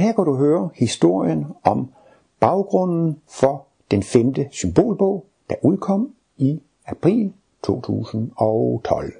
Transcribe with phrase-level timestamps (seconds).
[0.00, 1.92] Her kan du høre historien om
[2.40, 9.12] baggrunden for den femte symbolbog, der udkom i april 2012.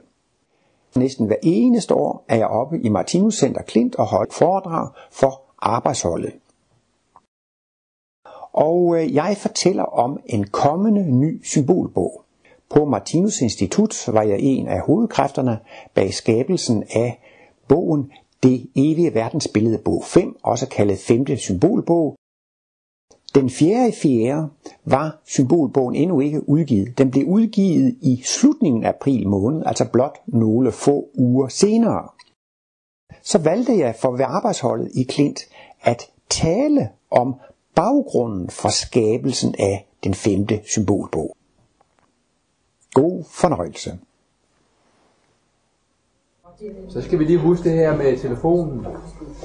[0.96, 5.42] Næsten hver eneste år er jeg oppe i Martinus Center Klint og holdt foredrag for
[5.58, 6.32] arbejdsholdet.
[8.52, 12.22] Og øh, jeg fortæller om en kommende ny symbolbog.
[12.70, 15.58] På Martinus Institut var jeg en af hovedkræfterne
[15.94, 17.20] bag skabelsen af
[17.68, 18.12] bogen
[18.42, 22.16] det evige verdensbillede bog 5, også kaldet femte symbolbog.
[23.34, 24.48] Den fjerde i fjerde
[24.84, 26.98] var symbolbogen endnu ikke udgivet.
[26.98, 32.08] Den blev udgivet i slutningen af april måned, altså blot nogle få uger senere.
[33.22, 35.40] Så valgte jeg for ved arbejdsholdet i Klint
[35.80, 37.34] at tale om
[37.74, 41.36] baggrunden for skabelsen af den femte symbolbog.
[42.92, 43.98] God fornøjelse.
[46.88, 48.86] Så skal vi lige huske det her med telefonen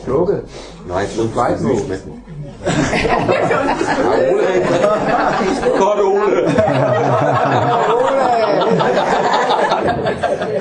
[0.04, 0.44] slukket.
[0.88, 1.76] Nej, så Flight mode.
[1.90, 2.24] med den.
[5.82, 6.42] Godt, Ole.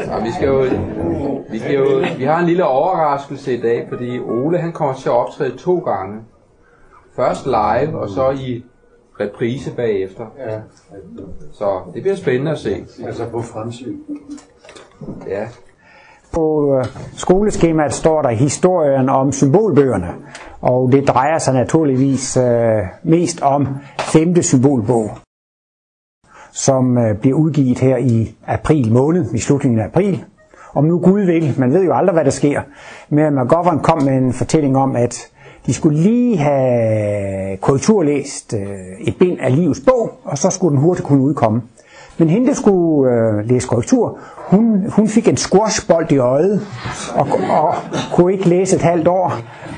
[0.08, 0.64] Ja, vi skal jo,
[1.50, 5.08] vi skal jo, vi har en lille overraskelse i dag, fordi Ole han kommer til
[5.08, 6.20] at optræde to gange.
[7.16, 8.64] Først live, og så i
[9.20, 10.26] reprise bagefter.
[10.38, 10.58] Ja,
[11.52, 12.84] Så det bliver spændende at se.
[13.06, 13.96] altså på fremsyn.
[15.28, 15.48] Ja.
[16.32, 16.84] På øh,
[17.16, 20.08] skoleskemaet står der historien om symbolbøgerne,
[20.60, 25.10] og det drejer sig naturligvis øh, mest om femte symbolbog,
[26.52, 30.24] som øh, bliver udgivet her i april måned, i slutningen af april.
[30.74, 32.60] Om nu Gud vil, man ved jo aldrig, hvad der sker.
[33.08, 35.30] Men McGovern kom med en fortælling om, at
[35.66, 38.68] de skulle lige have korrekturlæst øh,
[39.00, 41.62] et bind af livets bog, og så skulle den hurtigt kunne udkomme.
[42.18, 44.18] Men hende, der skulle øh, læse korrektur,
[44.50, 46.66] hun, hun fik en squashbold i øjet,
[47.14, 47.74] og, og
[48.14, 49.32] kunne ikke læse et halvt år,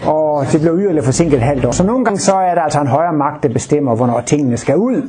[0.06, 1.70] og det blev yderligere forsinket et halvt år.
[1.70, 4.77] Så nogle gange så er der altså en højere magt, der bestemmer, hvornår tingene skal
[4.77, 5.09] ud.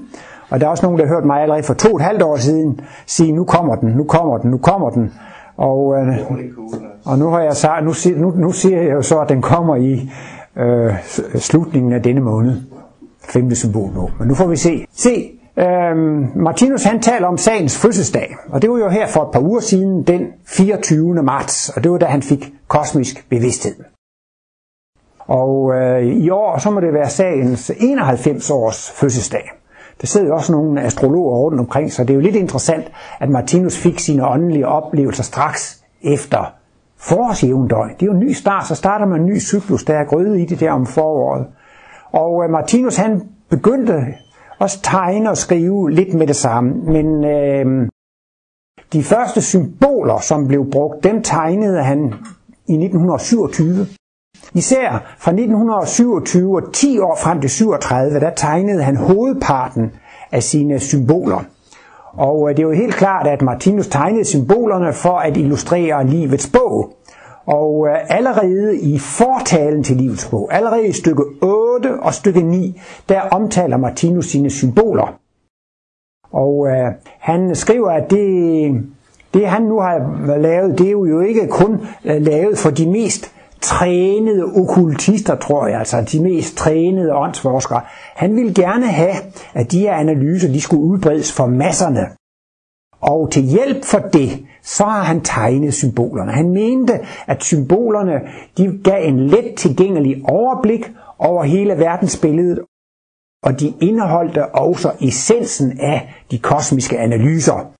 [0.50, 2.22] Og der er også nogen, der har hørt mig allerede for to og et halvt
[2.22, 5.12] år siden sige, nu kommer den, nu kommer den, nu kommer den.
[5.58, 6.18] Og, øh,
[7.06, 9.76] og nu, har jeg så, nu, nu, nu siger jeg jo så, at den kommer
[9.76, 10.10] i
[10.58, 10.94] øh,
[11.36, 12.62] slutningen af denne måned.
[13.30, 14.10] Femte symbol nu.
[14.20, 14.86] Men nu får vi se.
[14.96, 19.32] Se, øhm, Martinus han taler om sagens fødselsdag, og det var jo her for et
[19.34, 21.24] par uger siden, den 24.
[21.24, 23.76] marts, og det var da han fik kosmisk bevidsthed.
[25.28, 29.52] Og øh, i år, så må det være sagens 91 års fødselsdag.
[30.02, 33.30] Der sidder jo også nogle astrologer rundt omkring, så det er jo lidt interessant, at
[33.30, 36.54] Martinus fik sine åndelige oplevelser straks efter
[36.98, 37.90] forårsjævndøgn.
[37.90, 40.42] Det er jo en ny start, så starter man en ny cyklus, der er grøde
[40.42, 41.48] i det der om foråret.
[42.12, 44.06] Og øh, Martinus han begyndte
[44.64, 47.90] også tegne og skrive lidt med det samme, men øh,
[48.94, 52.00] de første symboler, som blev brugt, dem tegnede han
[52.68, 53.88] i 1927.
[54.54, 59.92] Især fra 1927 og 10 år frem til 37, der tegnede han hovedparten
[60.32, 61.44] af sine symboler.
[62.14, 66.50] Og øh, det er jo helt klart, at Martinus tegnede symbolerne for at illustrere livets
[66.54, 66.94] bog.
[67.46, 72.82] Og øh, allerede i fortalen til livets bog, allerede i stykke 8 og stykke 9,
[73.10, 75.20] der omtaler Martinus sine symboler.
[76.32, 78.72] Og øh, han skriver, at det,
[79.34, 83.32] det han nu har lavet, det er jo ikke kun øh, lavet for de mest
[83.62, 87.82] trænede okkultister, tror jeg, altså de mest trænede åndsforskere.
[88.16, 89.16] Han ville gerne have,
[89.54, 92.08] at de her analyser, de skulle udbredes for masserne.
[93.02, 94.30] Og til hjælp for det,
[94.64, 96.32] så har han tegnet symbolerne.
[96.32, 98.22] Han mente, at symbolerne
[98.58, 102.60] de gav en let tilgængelig overblik over hele verdensbilledet,
[103.44, 107.74] og de indeholdte også essensen af de kosmiske analyser.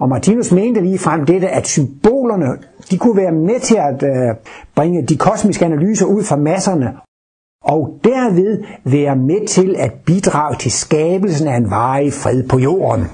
[0.00, 2.46] Og Martinus mente lige frem dette, at symbolerne
[2.90, 4.34] de kunne være med til at øh,
[4.74, 6.94] bringe de kosmiske analyser ud fra masserne,
[7.64, 13.06] og derved være med til at bidrage til skabelsen af en varig fred på jorden.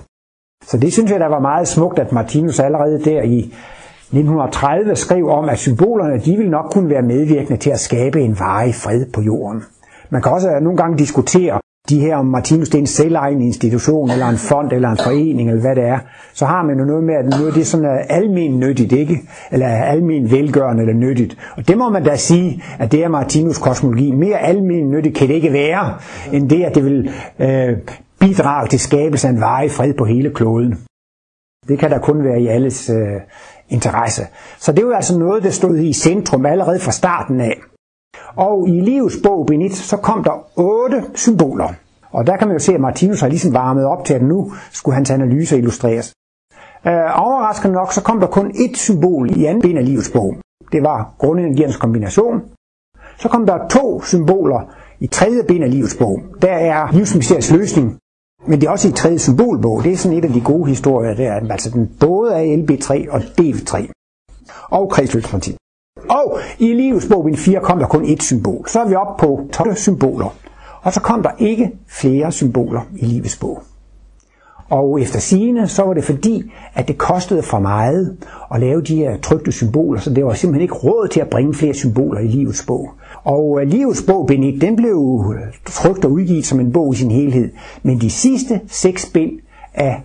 [0.70, 5.28] Så det synes jeg, der var meget smukt, at Martinus allerede der i 1930 skrev
[5.28, 9.06] om, at symbolerne de vil nok kunne være medvirkende til at skabe en varig fred
[9.14, 9.62] på jorden.
[10.10, 14.10] Man kan også nogle gange diskutere de her om Martinus det er en selvejende institution,
[14.10, 15.98] eller en fond, eller en forening, eller hvad det er.
[16.34, 19.18] Så har man jo noget med, at noget det er sådan uh, almen nyttigt, ikke?
[19.52, 21.36] Eller almen velgørende eller nyttigt.
[21.56, 24.10] Og det må man da sige, at det er Martinus kosmologi.
[24.10, 25.94] Mere almen nyttigt kan det ikke være,
[26.32, 27.76] end det, at det vil øh,
[28.20, 30.78] bidrag til skabelse af en varig fred på hele kloden.
[31.68, 33.20] Det kan der kun være i alles øh,
[33.68, 34.22] interesse.
[34.58, 37.60] Så det var altså noget, der stod i centrum allerede fra starten af.
[38.36, 41.68] Og i livets bog, Benit, så kom der otte symboler.
[42.10, 44.52] Og der kan man jo se, at Martinus har ligesom varmet op til, at nu
[44.70, 46.12] skulle hans analyse illustreres.
[46.86, 50.36] Øh, overraskende nok, så kom der kun ét symbol i anden ben af livets bog.
[50.72, 52.42] Det var grundenergiernes kombination.
[53.18, 56.20] Så kom der to symboler i tredje bind af livets bog.
[56.42, 57.98] Der er livsmysteriets løsning,
[58.46, 59.84] men det er også i tredje symbolbog.
[59.84, 61.32] Det er sådan et af de gode historier der.
[61.50, 63.92] Altså den både er LB3 og DV3.
[64.70, 65.56] Og kredsløbsprincip.
[66.10, 68.68] Og i livets bog, bind 4, kom der kun et symbol.
[68.68, 70.36] Så er vi oppe på 12 symboler.
[70.82, 73.62] Og så kom der ikke flere symboler i livets bog.
[74.70, 78.16] Og efter sigende, så var det fordi, at det kostede for meget
[78.54, 81.54] at lave de her trygte symboler, så det var simpelthen ikke råd til at bringe
[81.54, 82.90] flere symboler i livets bog.
[83.28, 86.96] Og øh, livets bog, bind den blev øh, trygt og udgivet som en bog i
[86.96, 87.50] sin helhed.
[87.82, 89.32] Men de sidste seks bind
[89.74, 90.02] af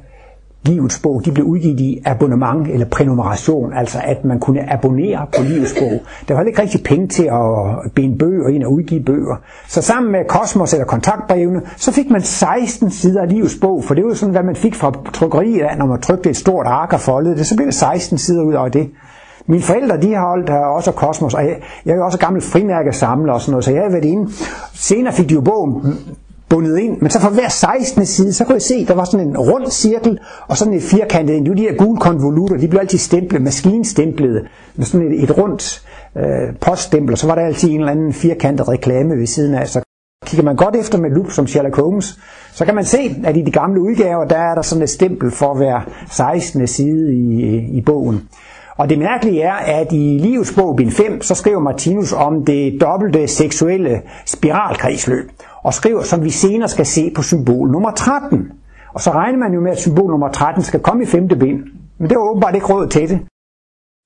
[0.66, 5.44] Livets bog, de blev udgivet i abonnement eller prenumeration, altså at man kunne abonnere på
[5.44, 6.02] Livets bog.
[6.28, 9.36] Der var ikke rigtig penge til at binde bøger ind og udgive bøger.
[9.68, 13.94] Så sammen med Kosmos eller kontaktbrevene, så fik man 16 sider af Livets bog, for
[13.94, 17.00] det var sådan, hvad man fik fra trykkeriet, når man trykte et stort ark og
[17.00, 18.90] foldede det, så blev det 16 sider ud af det.
[19.48, 21.56] Mine forældre, de har holdt her også Kosmos, og jeg,
[21.86, 24.32] jeg er også gammel frimærkesamler og sådan noget, så jeg har været inde.
[24.74, 25.98] Senere fik de jo bogen
[26.50, 28.06] bundet ind, men så for hver 16.
[28.06, 31.42] side, så kunne jeg se, der var sådan en rund cirkel, og sådan et firkantet,
[31.42, 35.38] det var de her gule konvolutter, de blev altid stemplet, maskinstemplet, med sådan et, et
[35.38, 35.84] rundt
[36.18, 39.68] øh, poststempel, og så var der altid en eller anden firkantet reklame ved siden af,
[39.68, 39.82] så
[40.26, 42.20] kigger man godt efter med lup som Sherlock Holmes,
[42.54, 45.32] så kan man se, at i de gamle udgaver, der er der sådan et stempel
[45.32, 46.68] for hver 16.
[46.68, 48.22] side i, i bogen.
[48.84, 52.82] Og det mærkelige er, at i Livets bog, bind 5, så skriver Martinus om det
[52.82, 55.32] dobbelte seksuelle spiralkredsløb
[55.64, 58.52] og skriver, som vi senere skal se på symbol nummer 13.
[58.94, 61.60] Og så regner man jo med, at symbol nummer 13 skal komme i femte bind.
[61.98, 63.20] Men det var åbenbart ikke råd til det.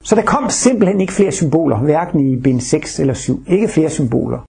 [0.03, 3.43] Så der kom simpelthen ikke flere symboler, hverken i bind 6 eller 7.
[3.47, 4.39] Ikke flere symboler.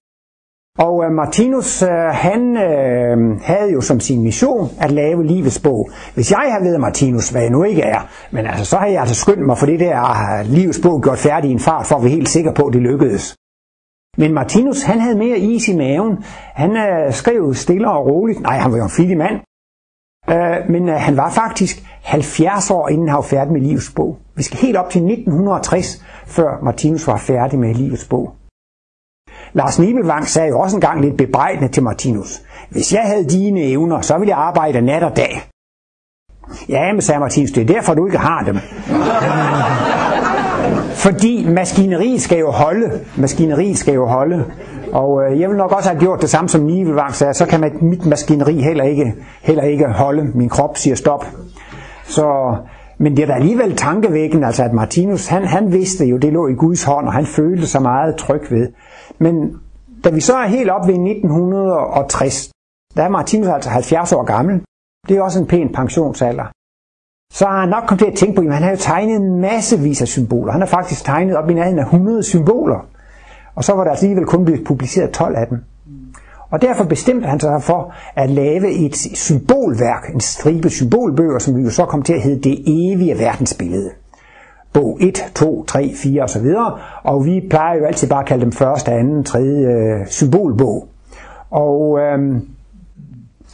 [0.79, 5.91] Og øh, Martinus, øh, han uh, havde jo som sin mission at lave livets bog.
[6.15, 9.01] Hvis jeg havde været Martinus, hvad jeg nu ikke er, men altså, så har jeg
[9.01, 11.97] altså skyndt mig for det der ah, livets bog gjort færdig i en fart, for
[11.97, 13.37] at være helt sikker på, at det lykkedes.
[14.19, 16.25] Men Martinus, han havde mere is i maven.
[16.55, 16.71] Han
[17.13, 18.41] skrev stille og roligt.
[18.41, 19.37] Nej, han var jo en flittig mand.
[20.31, 24.19] Uh, men han var faktisk 70 år, inden han var færdig med livets bog.
[24.35, 28.38] Vi skal helt op til 1960, før Martinus var færdig med livets bog.
[29.53, 32.43] Lars Nibelvang sagde jo også engang lidt bebrejdende til Martinus.
[32.71, 35.43] Hvis jeg havde dine evner, så ville jeg arbejde nat og dag.
[36.69, 38.59] Ja, men sagde Martinus, det er derfor, du ikke har dem.
[41.05, 43.01] Fordi maskineriet skal jo holde.
[43.17, 44.45] Maskineriet skal jo holde.
[44.93, 47.73] Og øh, jeg vil nok også have gjort det samme som Nivelvang sagde, så kan
[47.81, 50.31] mit maskineri heller ikke, heller ikke holde.
[50.35, 51.25] Min krop siger stop.
[52.05, 52.57] Så,
[52.99, 56.49] men det er da alligevel tankevækkende, altså at Martinus, han, han vidste jo, det lå
[56.49, 58.69] i Guds hånd, og han følte sig meget tryg ved.
[59.19, 59.61] Men
[60.05, 62.51] da vi så er helt op ved 1960,
[62.97, 64.61] der er Martinus altså 70 år gammel.
[65.09, 66.45] Det er også en pæn pensionsalder
[67.33, 69.41] så har han nok kommet til at tænke på, at han har jo tegnet en
[69.41, 70.53] massevis af symboler.
[70.53, 72.87] Han har faktisk tegnet op i nærheden af 100 symboler.
[73.55, 75.59] Og så var der altså alligevel kun blevet publiceret 12 af dem.
[76.51, 81.63] Og derfor bestemte han sig for at lave et symbolværk, en stribe symbolbøger, som vi
[81.63, 83.91] jo så kom til at hedde Det evige verdensbillede.
[84.79, 86.47] Bog 1, 2, 3, 4 osv.
[87.03, 90.89] Og vi plejer jo altid bare at kalde dem første, anden, tredje øh, symbolbog.
[91.51, 92.41] Og øh,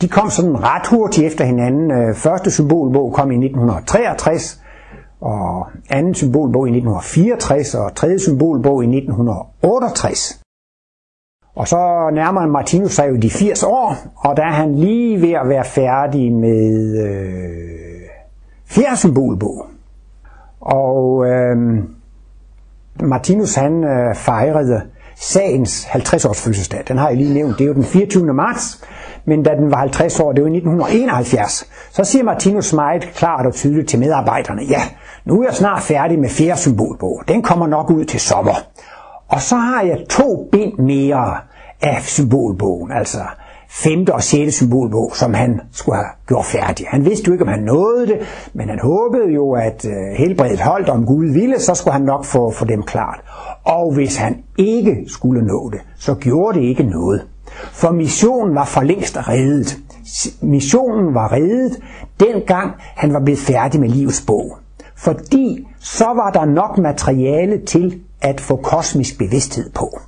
[0.00, 1.90] de kom sådan ret hurtigt efter hinanden.
[1.90, 4.62] Øh, første symbolbog kom i 1963,
[5.20, 10.40] og anden symbolbog i 1964, og tredje symbolbog i 1968.
[11.54, 15.32] Og så nærmer Martinus sig jo de 80 år, og der er han lige ved
[15.32, 18.08] at være færdig med øh,
[18.66, 19.73] fjerde symbolbog.
[20.64, 21.56] Og øh,
[23.02, 24.82] Martinus han øh, fejrede
[25.16, 26.82] sagens 50 års fødselsdag.
[26.88, 27.58] Den har jeg lige nævnt.
[27.58, 28.34] Det er jo den 24.
[28.34, 28.84] marts
[29.24, 33.46] men da den var 50 år, det var i 1971, så siger Martinus meget klart
[33.46, 34.82] og tydeligt til medarbejderne, ja,
[35.24, 37.22] nu er jeg snart færdig med fjerde symbolbog.
[37.28, 38.54] Den kommer nok ud til sommer.
[39.28, 41.36] Og så har jeg to bind mere
[41.82, 43.18] af symbolbogen, altså
[43.82, 46.86] femte og sjette symbolbog, som han skulle have gjort færdig.
[46.88, 48.18] Han vidste jo ikke, om han nåede det,
[48.52, 52.24] men han håbede jo, at øh, helbredet holdt, om Gud ville, så skulle han nok
[52.24, 53.20] få, få dem klart.
[53.64, 57.26] Og hvis han ikke skulle nå det, så gjorde det ikke noget.
[57.72, 59.78] For missionen var for længst reddet.
[60.42, 61.82] Missionen var reddet,
[62.20, 64.58] dengang han var blevet færdig med livets bog.
[64.96, 69.98] Fordi så var der nok materiale til at få kosmisk bevidsthed på.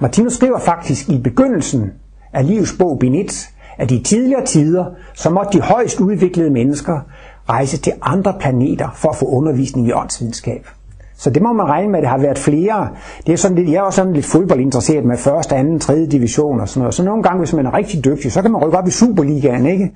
[0.00, 1.92] Martinus skriver faktisk i begyndelsen
[2.36, 3.46] af livets bog, Benitz,
[3.78, 7.00] at i tidligere tider, så måtte de højst udviklede mennesker
[7.48, 10.66] rejse til andre planeter for at få undervisning i åndsvidenskab.
[11.18, 12.88] Så det må man regne med, at det har været flere.
[13.26, 16.60] Det er sådan lidt, jeg er også sådan lidt fodboldinteresseret med første, anden, tredje division
[16.60, 16.94] og sådan noget.
[16.94, 19.66] Så nogle gange, hvis man er rigtig dygtig, så kan man rykke op i Superligaen,
[19.66, 19.90] ikke?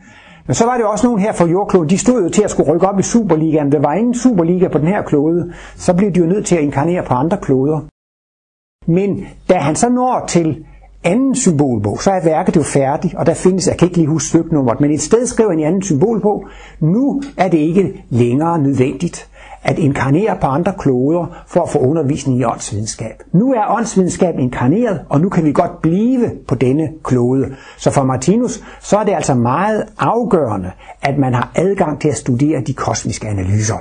[0.46, 2.72] Men så var det også nogen her fra jordkloden, de stod jo til at skulle
[2.72, 3.72] rykke op i Superligaen.
[3.72, 6.62] Der var ingen Superliga på den her klode, så blev de jo nødt til at
[6.62, 7.80] inkarnere på andre kloder.
[8.86, 10.64] Men da han så når til
[11.04, 14.28] anden symbolbog, så er værket jo færdigt, og der findes, jeg kan ikke lige huske
[14.28, 16.48] styknummeret, men et sted skriver han i anden symbolbog,
[16.80, 19.30] nu er det ikke længere nødvendigt
[19.62, 23.22] at inkarnere på andre kloder for at få undervisning i åndsvidenskab.
[23.32, 27.54] Nu er åndsvidenskab inkarneret, og nu kan vi godt blive på denne klode.
[27.78, 30.70] Så for Martinus, så er det altså meget afgørende,
[31.02, 33.76] at man har adgang til at studere de kosmiske analyser.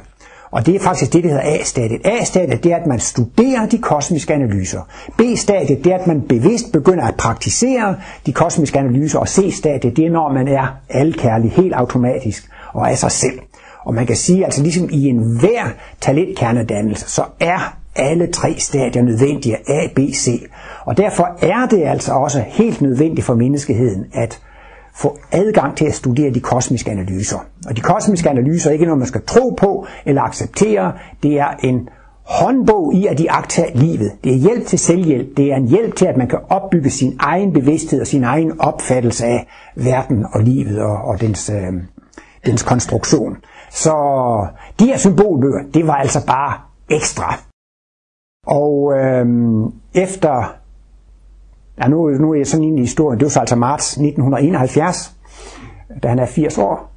[0.51, 2.01] Og det er faktisk det, der hedder A-stadiet.
[2.05, 4.81] A-stadiet det er, at man studerer de kosmiske analyser.
[5.17, 9.19] B-stadiet det er, at man bevidst begynder at praktisere de kosmiske analyser.
[9.19, 13.39] Og C-stadiet det er, når man er alkærlig helt automatisk og af sig selv.
[13.85, 15.67] Og man kan sige, altså ligesom i enhver
[16.01, 20.43] talentkernedannelse, så er alle tre stadier nødvendige, A, B, C.
[20.85, 24.39] Og derfor er det altså også helt nødvendigt for menneskeheden at
[24.99, 27.37] få adgang til at studere de kosmiske analyser.
[27.67, 30.93] Og de kosmiske analyser er ikke noget, man skal tro på eller acceptere.
[31.23, 31.89] Det er en
[32.25, 34.11] håndbog i at iagtage livet.
[34.23, 35.37] Det er hjælp til selvhjælp.
[35.37, 38.61] Det er en hjælp til, at man kan opbygge sin egen bevidsthed og sin egen
[38.61, 41.73] opfattelse af verden og livet og, og dens, øh,
[42.45, 43.37] dens konstruktion.
[43.71, 43.93] Så
[44.79, 46.53] de her symbolbøger, det var altså bare
[46.89, 47.39] ekstra.
[48.47, 49.25] Og øh,
[49.93, 50.58] efter,
[51.81, 55.15] ja nu, nu er jeg sådan inde i historien, det var så altså marts 1971,
[56.03, 56.91] da han er 80 år.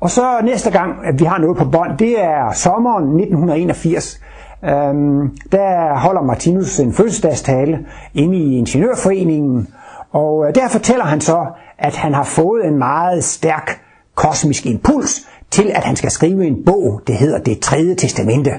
[0.00, 4.20] Og så næste gang, at vi har noget på bånd, det er sommeren 1981.
[4.64, 7.78] Øhm, der holder Martinus en fødselsdagstale
[8.14, 9.68] inde i Ingeniørforeningen,
[10.12, 11.46] og øh, der fortæller han så,
[11.78, 13.80] at han har fået en meget stærk
[14.14, 18.50] kosmisk impuls til, at han skal skrive en bog, det hedder Det tredje testamente.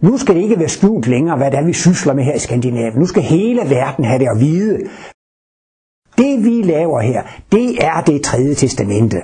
[0.00, 2.38] Nu skal det ikke være skjult længere, hvad det er, vi sysler med her i
[2.38, 2.98] Skandinavien.
[2.98, 4.78] Nu skal hele verden have det at vide.
[6.18, 9.16] Det vi laver her, det er det tredje testamente.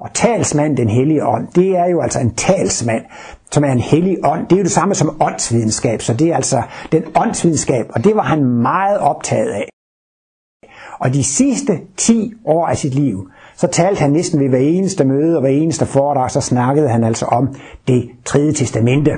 [0.00, 3.04] Og talsmand, den hellige ånd, det er jo altså en talsmand,
[3.50, 4.46] som er en hellig ånd.
[4.46, 6.62] Det er jo det samme som åndsvidenskab, så det er altså
[6.92, 9.68] den åndsvidenskab, og det var han meget optaget af.
[11.00, 15.04] Og de sidste 10 år af sit liv, så talte han næsten ved hver eneste
[15.04, 17.54] møde og hver eneste foredrag, så snakkede han altså om
[17.88, 19.10] det tredje testamente.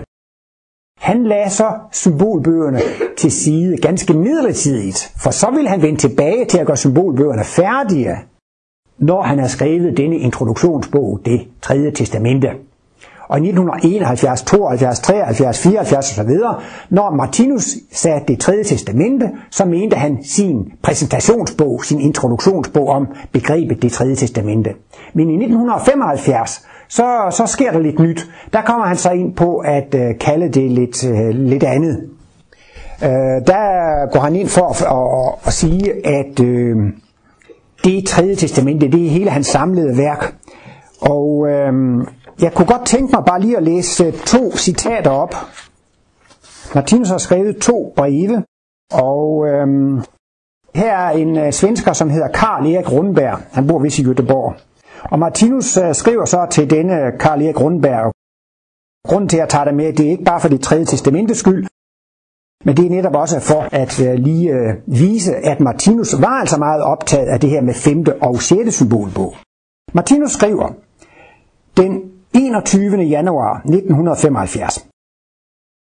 [1.03, 2.81] Han lagde så symbolbøgerne
[3.17, 8.17] til side ganske midlertidigt, for så ville han vende tilbage til at gøre symbolbøgerne færdige,
[8.99, 12.49] når han har skrevet denne introduktionsbog, det tredje testamente.
[13.33, 16.31] Og i 1971, 72, 73, 74 osv.,
[16.91, 23.83] når Martinus sagde det tredje testamente, så mente han sin præsentationsbog, sin introduktionsbog om begrebet
[23.83, 24.71] det tredje testamente.
[25.15, 28.31] Men i 1975, så, så sker der lidt nyt.
[28.53, 32.09] Der kommer han så ind på at øh, kalde det lidt, øh, lidt andet.
[33.03, 36.77] Øh, der går han ind for at, at, at, at sige, at øh,
[37.85, 40.35] det tredje testamente, det er hele hans samlede værk.
[41.01, 41.73] Og øh,
[42.43, 45.35] jeg kunne godt tænke mig bare lige at læse øh, to citater op.
[46.75, 48.45] Martinus har skrevet to breve,
[48.93, 50.03] og øhm,
[50.75, 53.39] her er en øh, svensker, som hedder Karl Erik Rundberg.
[53.53, 54.61] Han bor vist i Göteborg.
[55.13, 58.13] Og Martinus øh, skriver så til denne øh, Karl Erik Rundberg,
[59.09, 61.39] grunden til at jeg tager det med, det er ikke bare for det tredje testamentes
[61.39, 61.67] skyld,
[62.65, 66.59] men det er netop også for at øh, lige øh, vise, at Martinus var altså
[66.59, 69.35] meget optaget af det her med femte og sjette symbolbog.
[69.95, 70.69] Martinus skriver,
[71.77, 72.97] den 21.
[73.03, 74.87] januar 1975.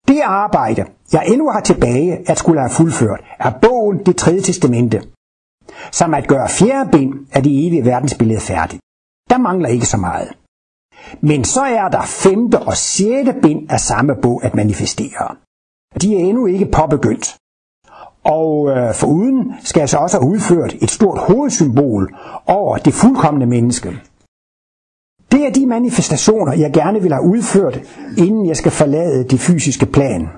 [0.08, 5.02] Det arbejde, jeg endnu har tilbage at skulle have fuldført, er bogen Det tredje testamente,
[5.92, 8.80] som at gøre fjerde bind af det evige verdensbillede færdigt.
[9.30, 10.28] Der mangler ikke så meget.
[11.20, 15.36] Men så er der femte og sjette bind af samme bog at manifestere.
[16.02, 17.36] De er endnu ikke påbegyndt.
[18.24, 22.14] Og øh, foruden skal jeg så også have udført et stort hovedsymbol
[22.46, 23.88] over det fuldkommende menneske.
[25.32, 27.80] Det er de manifestationer, jeg gerne vil have udført,
[28.18, 30.28] inden jeg skal forlade det fysiske plan.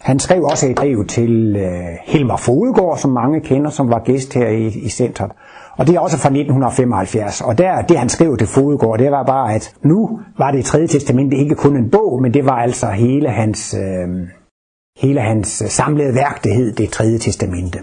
[0.00, 4.34] Han skrev også et brev til øh, Helmer Fodegård, som mange kender, som var gæst
[4.34, 5.30] her i, i centret.
[5.78, 7.40] Og det er også fra 1975.
[7.40, 10.86] Og der, det han skrev til Fodegård, det var bare, at nu var det tredje
[10.86, 14.08] testamente ikke kun en bog, men det var altså hele hans, øh,
[14.98, 17.78] hele hans øh, samlede værk, det hed det tredje testamente.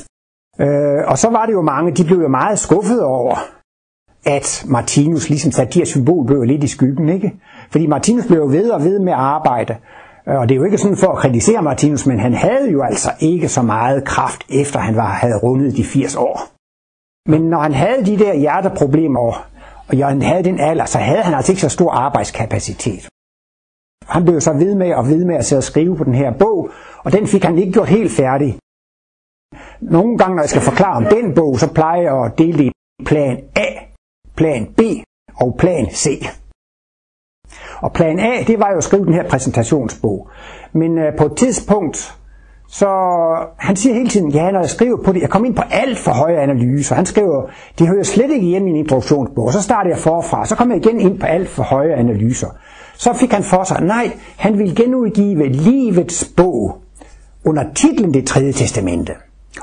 [0.59, 3.35] Øh, og så var det jo mange, de blev jo meget skuffede over,
[4.25, 7.33] at Martinus ligesom satte de her symbolbøger lidt i skyggen, ikke?
[7.71, 9.75] Fordi Martinus blev jo ved og ved med at arbejde,
[10.25, 13.09] og det er jo ikke sådan for at kritisere Martinus, men han havde jo altså
[13.19, 16.41] ikke så meget kraft, efter han var, havde rundet de 80 år.
[17.29, 19.19] Men når han havde de der hjerteproblemer,
[19.87, 23.09] og han havde den alder, så havde han altså ikke så stor arbejdskapacitet.
[24.07, 26.31] Han blev så ved med og ved med at sidde og skrive på den her
[26.39, 26.69] bog,
[27.03, 28.57] og den fik han ikke gjort helt færdig.
[29.81, 32.63] Nogle gange, når jeg skal forklare om den bog, så plejer jeg at dele det
[32.65, 33.88] i plan A
[34.39, 34.81] plan B
[35.35, 36.25] og plan C.
[37.81, 40.29] Og plan A, det var jo at skrive den her præsentationsbog.
[40.73, 42.15] Men øh, på et tidspunkt,
[42.67, 42.87] så
[43.57, 45.97] han siger hele tiden, ja, når jeg skriver på det, jeg kom ind på alt
[45.97, 46.95] for høje analyser.
[46.95, 49.45] Han skriver, det hører slet ikke hjemme i en introduktionsbog.
[49.45, 52.47] Og så starter jeg forfra, så kommer jeg igen ind på alt for høje analyser.
[52.97, 56.77] Så fik han for sig, nej, han ville genudgive livets bog
[57.45, 59.13] under titlen Det tredje testamente.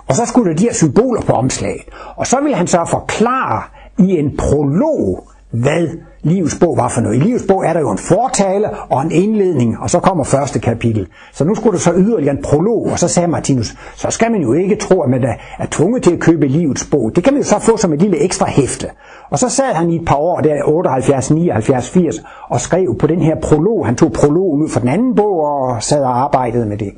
[0.08, 1.82] Og så skulle der de her symboler på omslaget.
[2.16, 3.62] Og så ville han så forklare
[3.98, 5.88] i en prolog, hvad
[6.22, 7.16] livets bog var for noget.
[7.16, 10.58] I livets bog er der jo en fortale og en indledning, og så kommer første
[10.58, 11.06] kapitel.
[11.32, 14.40] Så nu skulle der så yderligere en prolog, og så sagde Martinus, så skal man
[14.40, 15.24] jo ikke tro, at man
[15.58, 17.12] er tvunget til at købe livets bog.
[17.16, 18.86] Det kan man jo så få som et lille ekstra hæfte.
[19.30, 22.16] Og så sad han i et par år, der 78, 79, 80,
[22.48, 23.86] og skrev på den her prolog.
[23.86, 26.92] Han tog prologen ud fra den anden bog og sad og arbejdede med det.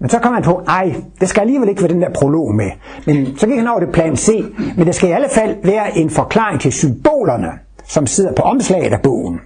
[0.00, 2.70] Men så kom han på, ej, det skal alligevel ikke være den der prolog med.
[3.06, 4.44] Men så gik han over det plan C,
[4.76, 7.48] men det skal i alle fald være en forklaring til symbolerne,
[7.84, 9.40] som sidder på omslaget af bogen.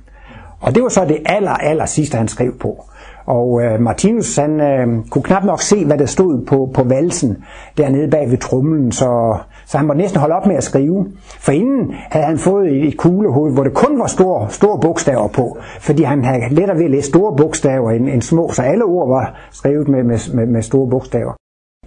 [0.60, 2.84] Og det var så det aller, aller sidste, han skrev på.
[3.26, 7.36] Og øh, Martinus han øh, kunne knap nok se, hvad der stod på, på valsen
[7.78, 11.06] dernede bag ved trumlen, så, så han måtte næsten holde op med at skrive.
[11.40, 15.58] For inden havde han fået et, kuglehoved, hvor det kun var store, store bogstaver på,
[15.80, 19.08] fordi han havde lettere ved at læse store bogstaver end, end små, så alle ord
[19.08, 21.32] var skrevet med, med, med, med store bogstaver.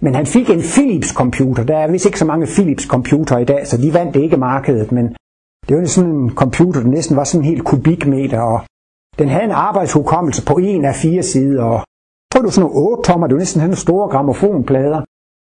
[0.00, 1.64] Men han fik en Philips computer.
[1.64, 4.92] Der er vist ikke så mange Philips computer i dag, så de vandt ikke markedet,
[4.92, 5.14] men
[5.68, 8.60] det var sådan en computer, der næsten var sådan en helt kubikmeter, og
[9.18, 11.80] den havde en arbejdshukommelse på en af fire sider, og
[12.32, 15.00] tror, du sådan nogle 8 tommer, det var næsten sådan store gramofonplader.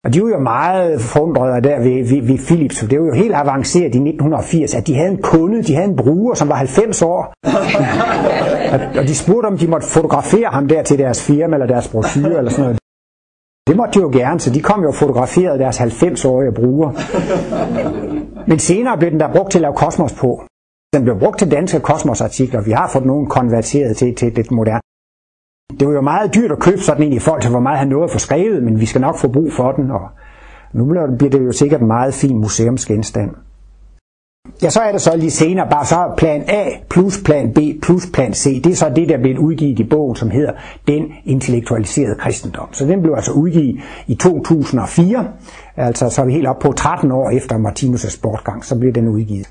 [0.06, 3.14] Og de var jo meget forundrede der ved, ved, ved Philips, for det var jo
[3.14, 6.56] helt avanceret i 1980, at de havde en kunde, de havde en bruger, som var
[6.56, 7.34] 90 år.
[9.00, 12.38] og de spurgte, om de måtte fotografere ham der til deres firma eller deres brochure
[12.38, 12.80] eller sådan noget.
[13.68, 16.90] Det måtte de jo gerne, så de kom jo og fotograferede deres 90-årige bruger.
[18.48, 20.42] Men senere blev den der brugt til at lave kosmos på.
[20.94, 22.62] Den blev brugt til danske kosmosartikler.
[22.62, 24.91] Vi har fået nogen konverteret til, til det moderne.
[25.80, 27.88] Det var jo meget dyrt at købe sådan en i forhold til, hvor meget han
[27.88, 30.10] nåede at få skrevet, men vi skal nok få brug for den, og
[30.74, 30.86] nu
[31.18, 33.32] bliver det jo sikkert en meget fin museumsgenstand.
[34.64, 38.08] Ja, så er det så lige senere bare så plan A plus plan B plus
[38.14, 38.62] plan C.
[38.64, 40.52] Det er så det, der blev udgivet i bogen, som hedder
[40.88, 42.68] Den intellektualiserede kristendom.
[42.72, 45.28] Så den blev altså udgivet i 2004.
[45.78, 49.08] Altså så er vi helt op på 13 år efter Martinus' bortgang, så blev den
[49.08, 49.50] udgivet.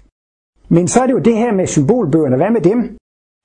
[0.69, 2.37] Men så er det jo det her med symbolbøgerne.
[2.37, 2.97] Hvad med dem?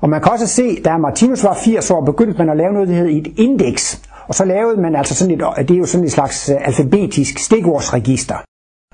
[0.06, 2.88] Og man kan også se, da Martinus var 80 år, begyndte man at lave noget,
[2.88, 4.10] der hedder et indeks.
[4.28, 7.40] Og så lavede man altså sådan et, det er jo sådan et slags øh, alfabetisk
[7.40, 8.36] stikordsregister.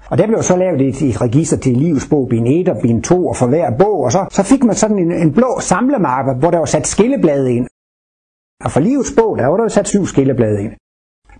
[0.09, 3.01] Og der blev så lavet et, et register til livets bog, bin 1 og bin
[3.01, 6.33] 2 og for hver bog, og så, så fik man sådan en, en blå samlemappe,
[6.33, 7.67] hvor der var sat skilleblade ind.
[8.63, 10.71] Og for livets bog, der var der sat syv skilleblade ind.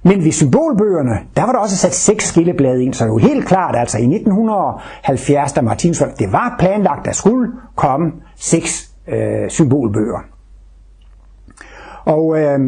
[0.04, 3.46] Men ved symbolbøgerne, der var der også sat seks skilleblade ind, så det var helt
[3.46, 9.50] klart, altså i 1970, da Martinus det var planlagt, at der skulle komme seks øh,
[9.50, 10.20] symbolbøger.
[12.06, 12.60] Og øh,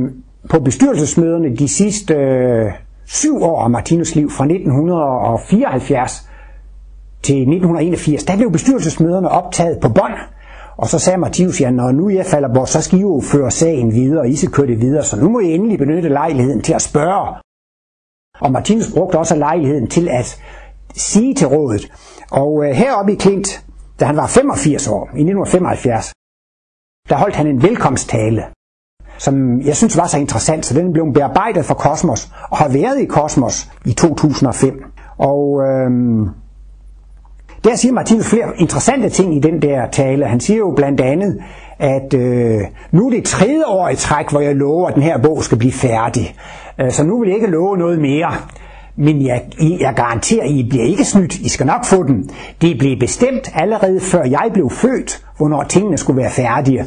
[0.49, 2.71] på bestyrelsesmøderne de sidste øh,
[3.05, 6.29] syv år af Martinus liv, fra 1974
[7.23, 10.13] til 1981, der blev bestyrelsesmøderne optaget på bånd.
[10.77, 13.51] Og så sagde Martinus, ja, når nu jeg falder bort, så skal I jo føre
[13.51, 16.61] sagen videre, og I skal køre det videre, så nu må I endelig benytte lejligheden
[16.61, 17.35] til at spørge.
[18.41, 20.41] Og Martinus brugte også lejligheden til at
[20.95, 21.91] sige til rådet.
[22.31, 23.65] Og øh, heroppe i Klint,
[23.99, 26.11] da han var 85 år, i 1975,
[27.09, 28.43] der holdt han en velkomsttale,
[29.17, 32.99] som jeg synes var så interessant, så den blev bearbejdet for Kosmos, og har været
[33.01, 34.83] i Kosmos i 2005.
[35.17, 36.29] Og øhm,
[37.63, 40.25] der siger Martinus flere interessante ting i den der tale.
[40.25, 41.39] Han siger jo blandt andet,
[41.79, 42.61] at øh,
[42.91, 45.57] nu er det tredje år i træk, hvor jeg lover, at den her bog skal
[45.57, 46.35] blive færdig.
[46.81, 48.31] Øh, så nu vil jeg ikke love noget mere.
[48.95, 51.33] Men jeg, jeg garanterer, I bliver ikke snydt.
[51.33, 52.29] I skal nok få den.
[52.61, 56.85] Det blev bestemt allerede før jeg blev født, hvornår tingene skulle være færdige.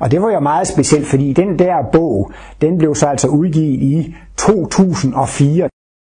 [0.00, 3.82] Og det var jo meget specielt, fordi den der bog, den blev så altså udgivet
[3.82, 5.68] i 2004.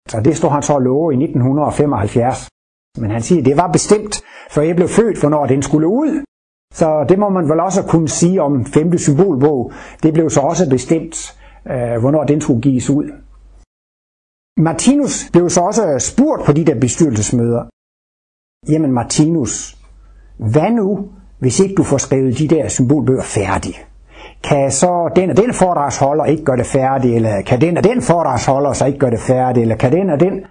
[0.09, 2.49] Så det står han så og lover i 1975.
[2.99, 6.25] Men han siger, det var bestemt, før jeg blev født, hvornår den skulle ud.
[6.75, 9.73] Så det må man vel også kunne sige om femte symbolbog.
[10.03, 11.37] Det blev så også bestemt,
[11.71, 13.11] øh, hvornår den skulle gives ud.
[14.57, 17.63] Martinus blev så også spurgt på de der bestyrelsesmøder.
[18.69, 19.77] Jamen Martinus,
[20.39, 23.79] hvad nu, hvis ikke du får skrevet de der symbolbøger færdige?
[24.45, 28.03] Kan så den og den foredragsholder ikke gøre det færdigt, eller kan den og den
[28.03, 30.45] foredragsholder så ikke gøre det færdigt, eller kan den og den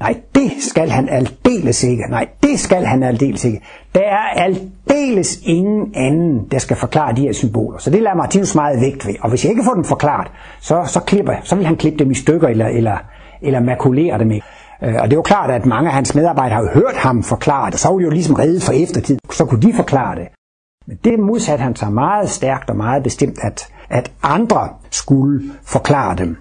[0.00, 2.04] Nej, det skal han aldeles ikke.
[2.10, 3.60] Nej, det skal han aldeles ikke.
[3.94, 7.78] Der er aldeles ingen anden, der skal forklare de her symboler.
[7.78, 9.14] Så det lader Martinus meget vægt ved.
[9.20, 12.10] Og hvis jeg ikke får dem forklaret, så, så, klipper, så vil han klippe dem
[12.10, 12.96] i stykker eller, eller,
[13.42, 14.30] eller makulere dem.
[14.30, 14.46] Ikke?
[14.82, 17.22] Øh, og det er jo klart, at mange af hans medarbejdere har jo hørt ham
[17.22, 20.28] forklare det, så var de jo ligesom reddet for eftertid, så kunne de forklare det.
[20.86, 26.16] Men det modsatte han sig meget stærkt og meget bestemt, at, at andre skulle forklare
[26.16, 26.36] dem.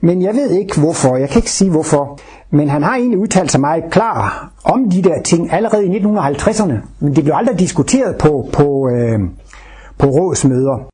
[0.00, 2.18] Men jeg ved ikke hvorfor, jeg kan ikke sige hvorfor.
[2.50, 6.74] Men han har egentlig udtalt sig meget klar om de der ting allerede i 1950'erne.
[7.00, 9.20] Men det blev aldrig diskuteret på, på, øh,
[9.98, 10.88] på rådsmøder.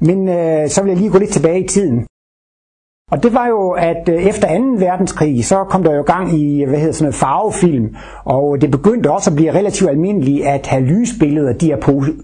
[0.00, 2.06] Men øh, så vil jeg lige gå lidt tilbage i tiden.
[3.12, 4.64] Og det var jo, at øh, efter 2.
[4.78, 9.10] verdenskrig, så kom der jo gang i hvad hedder sådan noget, farvefilm, og det begyndte
[9.10, 11.52] også at blive relativt almindeligt at have lysbilleder,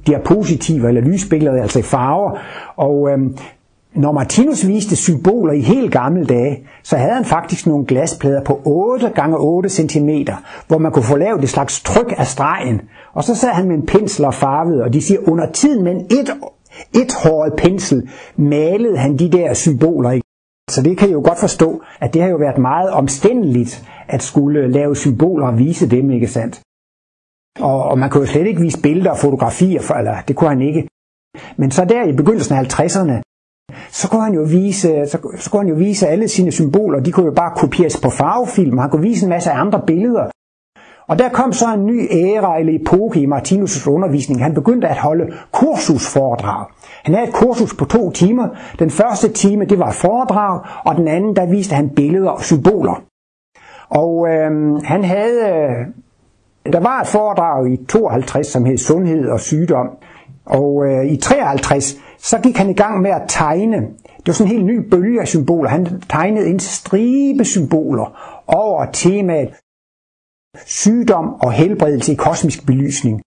[0.06, 2.38] diapositive eller lysbilleder, altså i farver.
[2.76, 3.36] Og øhm,
[3.94, 8.60] når Martinus viste symboler i helt gamle dage, så havde han faktisk nogle glasplader på
[8.64, 10.10] 8 gange 8 cm,
[10.68, 12.80] hvor man kunne få lavet et slags tryk af stregen.
[13.14, 15.92] Og så sad han med en pensel og farvede, og de siger, under tiden med
[15.92, 16.30] en et,
[16.94, 20.20] et håret pensel malede han de der symboler i.
[20.70, 24.22] Så det kan I jo godt forstå, at det har jo været meget omstændeligt at
[24.22, 26.60] skulle lave symboler og vise dem, ikke sandt?
[27.60, 30.50] Og, og man kunne jo slet ikke vise billeder og fotografier, for, eller det kunne
[30.50, 30.88] han ikke.
[31.56, 33.22] Men så der i begyndelsen af 50'erne,
[33.90, 37.12] så kunne han jo vise, så, så kunne han jo vise alle sine symboler, de
[37.12, 40.30] kunne jo bare kopieres på farvefilm, han kunne vise en masse andre billeder.
[41.08, 44.42] Og der kom så en ny æra eller epoke i Martinus' undervisning.
[44.42, 46.66] Han begyndte at holde kursusforedrag.
[47.04, 48.48] Han havde et kursus på to timer.
[48.78, 52.40] Den første time, det var et foredrag, og den anden, der viste han billeder og
[52.40, 53.02] symboler.
[53.88, 59.40] Og øh, han havde, øh, der var et foredrag i 52, som hed Sundhed og
[59.40, 59.88] Sygdom.
[60.46, 63.76] Og øh, i 53, så gik han i gang med at tegne.
[64.02, 65.70] Det var sådan en helt ny bølge af symboler.
[65.70, 69.48] Han tegnede en stribe symboler over temaet
[70.66, 73.22] sygdom og helbredelse i kosmisk belysning.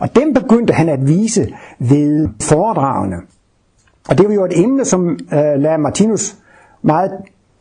[0.00, 3.16] Og dem begyndte han at vise ved foredragene.
[4.08, 6.36] Og det var jo et emne, som øh, lagde Martinus
[6.82, 7.10] meget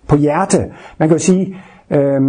[0.07, 0.57] på hjerte.
[0.97, 1.57] Man kan jo sige,
[1.89, 2.21] øh,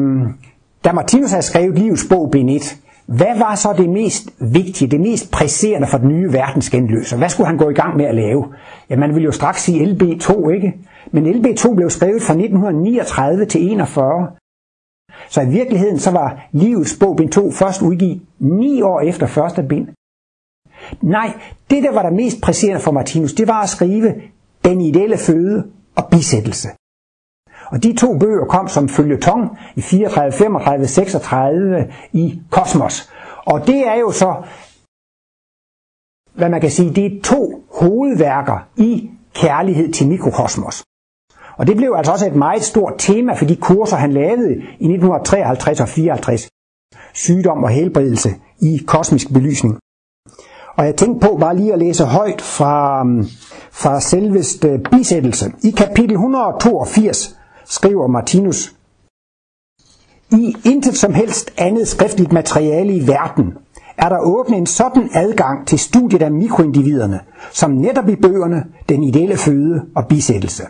[0.85, 5.01] da Martinus havde skrevet Livets bog, bind 1, hvad var så det mest vigtige, det
[5.01, 7.17] mest presserende for den nye verdensgenløser?
[7.17, 8.45] Hvad skulle han gå i gang med at lave?
[8.91, 10.75] Ja, man ville jo straks sige LB2, ikke?
[11.13, 14.29] Men LB2 blev skrevet fra 1939 til 41.
[15.29, 19.63] Så i virkeligheden så var livets bog bind 2 først udgivet ni år efter første
[19.63, 19.89] bind.
[21.03, 21.39] Nej,
[21.71, 24.15] det der var der mest presserende for Martinus, det var at skrive
[24.65, 26.69] den ideelle føde og bisættelse.
[27.67, 33.11] Og de to bøger kom som følgetong i 34, 35, 36 i Kosmos.
[33.47, 34.43] Og det er jo så,
[36.35, 40.85] hvad man kan sige, det er to hovedværker i kærlighed til mikrokosmos.
[41.57, 44.87] Og det blev altså også et meget stort tema for de kurser, han lavede i
[44.87, 46.49] 1953 og 54.
[47.15, 49.79] Sygdom og helbredelse i kosmisk belysning.
[50.77, 53.25] Og jeg tænkte på bare lige at læse højt fra, mm,
[53.71, 55.53] fra selveste bisættelse.
[55.63, 58.75] I kapitel 182 skriver Martinus,
[60.33, 63.53] I intet som helst andet skriftligt materiale i verden
[63.99, 67.21] er der åbnet en sådan adgang til studiet af mikroindividerne,
[67.53, 70.63] som netop i bøgerne Den ideelle føde og bisættelse.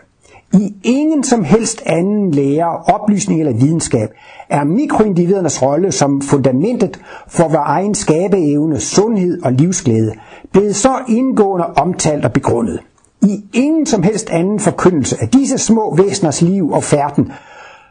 [0.54, 4.08] I ingen som helst anden lære, oplysning eller videnskab
[4.48, 10.12] er mikroindividernes rolle som fundamentet for vores egen skabeevne, sundhed og livsglæde
[10.52, 12.80] blevet så indgående omtalt og begrundet.
[13.22, 17.32] I ingen som helst anden forkyndelse af disse små væseners liv og færden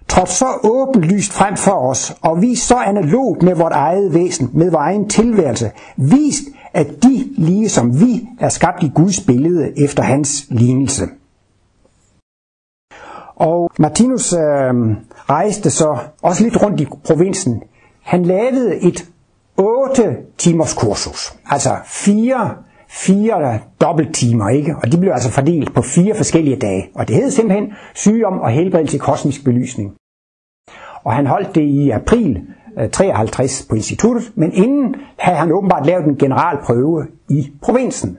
[0.08, 4.71] trådt så åbenlyst frem for os og vist så analogt med vort eget væsen, med
[4.71, 10.04] vores egen tilværelse, vist, at de, lige som vi, er skabt i Guds billede efter
[10.04, 11.04] hans lignelse.
[13.43, 14.73] Og Martinus øh,
[15.29, 17.63] rejste så også lidt rundt i provinsen.
[18.01, 19.10] Han lavede et
[19.58, 22.56] 8 timers kursus, altså fire,
[22.89, 24.75] fire dobbelttimer, ikke?
[24.84, 26.89] Og de blev altså fordelt på fire forskellige dage.
[26.95, 29.95] Og det hed simpelthen sygdom og helbredelse i kosmisk belysning.
[31.03, 32.41] Og han holdt det i april
[32.79, 38.17] øh, 53 på instituttet, men inden havde han åbenbart lavet en generalprøve i provinsen.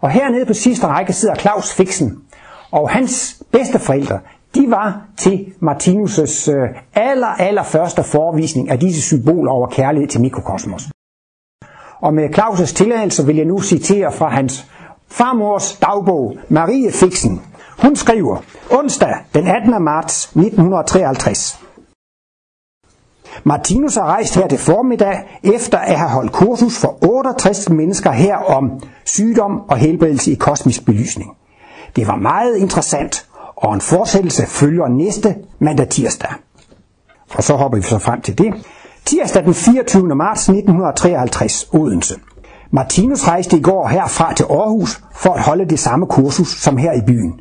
[0.00, 2.22] Og hernede på sidste række sidder Claus Fixen,
[2.72, 4.18] og hans bedsteforældre,
[4.54, 10.20] de var til Martinus' øh, aller, aller første forvisning af disse symboler over kærlighed til
[10.20, 10.82] mikrokosmos.
[12.00, 14.66] Og med Claus' tilladelse vil jeg nu citere fra hans
[15.08, 17.42] farmors dagbog, Marie Fixen.
[17.82, 18.36] Hun skriver,
[18.70, 19.82] onsdag den 18.
[19.82, 21.60] marts 1953.
[23.44, 28.36] Martinus har rejst her til formiddag, efter at have holdt kursus for 68 mennesker her
[28.36, 31.36] om sygdom og helbredelse i kosmisk belysning.
[31.96, 33.26] Det var meget interessant,
[33.56, 36.30] og en fortsættelse følger næste mandag tirsdag.
[37.34, 38.54] Og så hopper vi så frem til det.
[39.04, 40.14] Tirsdag den 24.
[40.14, 42.14] marts 1953, Odense.
[42.72, 46.92] Martinus rejste i går herfra til Aarhus for at holde det samme kursus som her
[46.92, 47.40] i byen.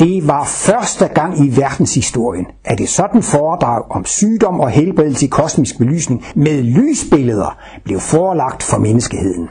[0.00, 5.28] Det var første gang i verdenshistorien, at et sådan foredrag om sygdom og helbredelse i
[5.28, 9.48] kosmisk belysning med lysbilleder blev forelagt for menneskeheden.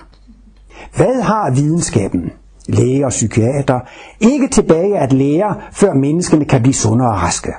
[0.96, 2.32] Hvad har videnskaben,
[2.70, 3.80] læger og psykiater,
[4.20, 7.54] ikke tilbage at lære, før menneskene kan blive sunde og raske?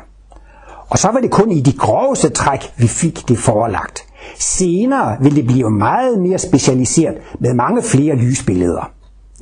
[0.91, 4.07] Og så var det kun i de groveste træk, vi fik det forelagt.
[4.39, 8.93] Senere vil det blive meget mere specialiseret med mange flere lysbilleder.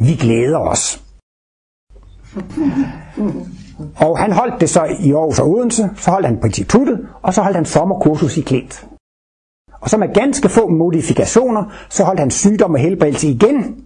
[0.01, 1.03] Vi glæder os.
[3.97, 7.35] Og han holdt det så i Aarhus og Odense, så holdt han på instituttet, og
[7.35, 8.87] så holdt han sommerkursus i Klint.
[9.81, 13.85] Og så med ganske få modifikationer, så holdt han sygdom og helbredelse igen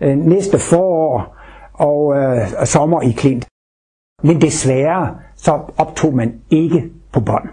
[0.00, 1.36] øh, næste forår
[1.74, 3.46] og øh, sommer i Klint.
[4.22, 7.48] Men desværre så optog man ikke på bånd.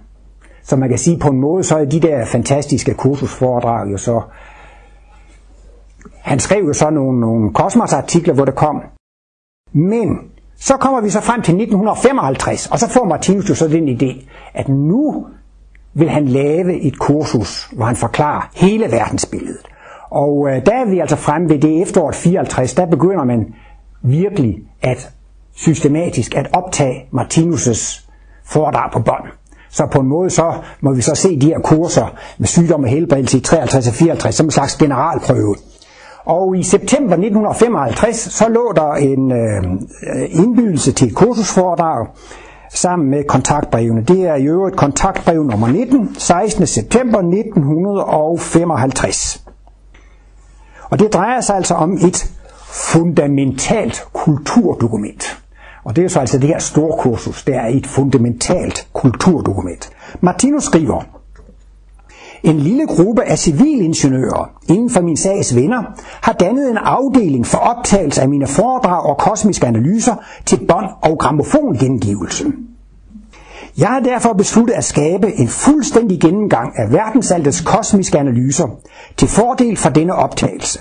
[0.63, 4.21] Så man kan sige på en måde, så er de der fantastiske kursusforedrag jo så...
[6.21, 8.81] Han skrev jo så nogle, nogle kosmosartikler, hvor det kom.
[9.73, 10.17] Men
[10.57, 14.29] så kommer vi så frem til 1955, og så får Martinus jo så den idé,
[14.53, 15.27] at nu
[15.93, 19.67] vil han lave et kursus, hvor han forklarer hele verdensbilledet.
[20.09, 23.53] Og øh, der er vi altså frem ved det efteråret 54, der begynder man
[24.03, 25.09] virkelig at
[25.55, 28.09] systematisk at optage Martinus'
[28.45, 29.23] foredrag på bånd.
[29.69, 32.89] Så på en måde så må vi så se de her kurser med sygdom og
[32.89, 35.55] helbredelse i 53 og 54 som en slags generalprøve.
[36.25, 39.63] Og i september 1955 så lå der en øh,
[40.29, 42.07] indbydelse til et kursusforedrag
[42.73, 44.01] sammen med kontaktbrevene.
[44.01, 46.67] Det er i øvrigt kontaktbrev nummer 19, 16.
[46.67, 49.43] september 1955.
[50.89, 52.31] Og det drejer sig altså om et
[52.67, 55.37] fundamentalt kulturdokument.
[55.83, 59.89] Og det er så altså det her store kursus, det er et fundamentalt kulturdokument.
[60.21, 61.03] Martinus skriver,
[62.43, 65.83] en lille gruppe af civilingeniører inden for min sags venner
[66.21, 71.19] har dannet en afdeling for optagelse af mine foredrag og kosmiske analyser til bånd- og
[71.19, 72.66] gramofongengivelsen.
[73.77, 78.67] Jeg har derfor besluttet at skabe en fuldstændig gennemgang af verdensaltets kosmiske analyser
[79.17, 80.79] til fordel for denne optagelse.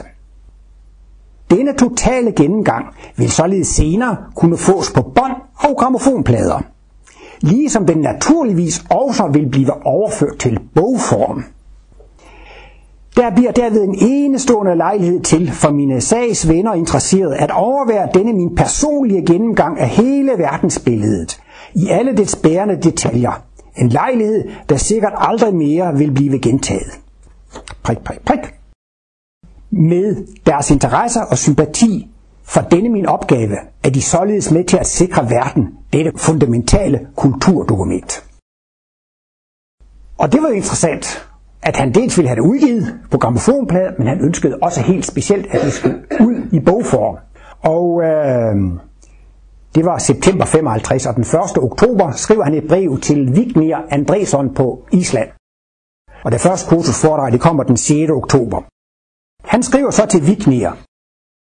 [1.51, 6.61] Denne totale gennemgang vil således senere kunne fås på bånd og gramofonplader,
[7.41, 11.45] ligesom den naturligvis også vil blive overført til bogform.
[13.17, 18.33] Der bliver derved en enestående lejlighed til for mine sags venner interesserede at overvære denne
[18.33, 21.41] min personlige gennemgang af hele verdensbilledet
[21.77, 23.43] i alle dets bærende detaljer.
[23.77, 27.01] En lejlighed, der sikkert aldrig mere vil blive gentaget.
[27.83, 28.55] Prik, prik, prik.
[29.71, 32.11] Med deres interesser og sympati
[32.45, 38.25] for denne min opgave er de således med til at sikre verden dette fundamentale kulturdokument.
[40.19, 41.29] Og det var interessant,
[41.63, 45.47] at han dels ville have det udgivet på gramofonplade, men han ønskede også helt specielt,
[45.47, 47.17] at det skulle ud i bogform.
[47.61, 48.81] Og øh,
[49.77, 51.59] det var september 55, og den 1.
[51.69, 55.29] oktober skriver han et brev til Vignir Andresson på Island.
[56.25, 58.11] Og det første kursusforedrag, det kommer den 6.
[58.11, 58.61] oktober.
[59.53, 60.71] Han skriver så til Vignir,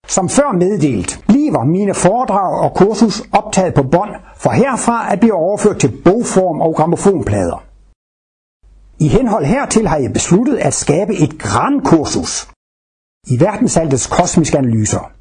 [0.08, 5.34] som før meddelt, bliver mine foredrag og kursus optaget på bånd, for herfra at blive
[5.34, 7.64] overført til bogform og gramofonplader.
[8.98, 11.32] I henhold hertil har jeg besluttet at skabe et
[11.84, 12.48] kursus
[13.26, 15.13] i verdensaltets kosmiske analyser.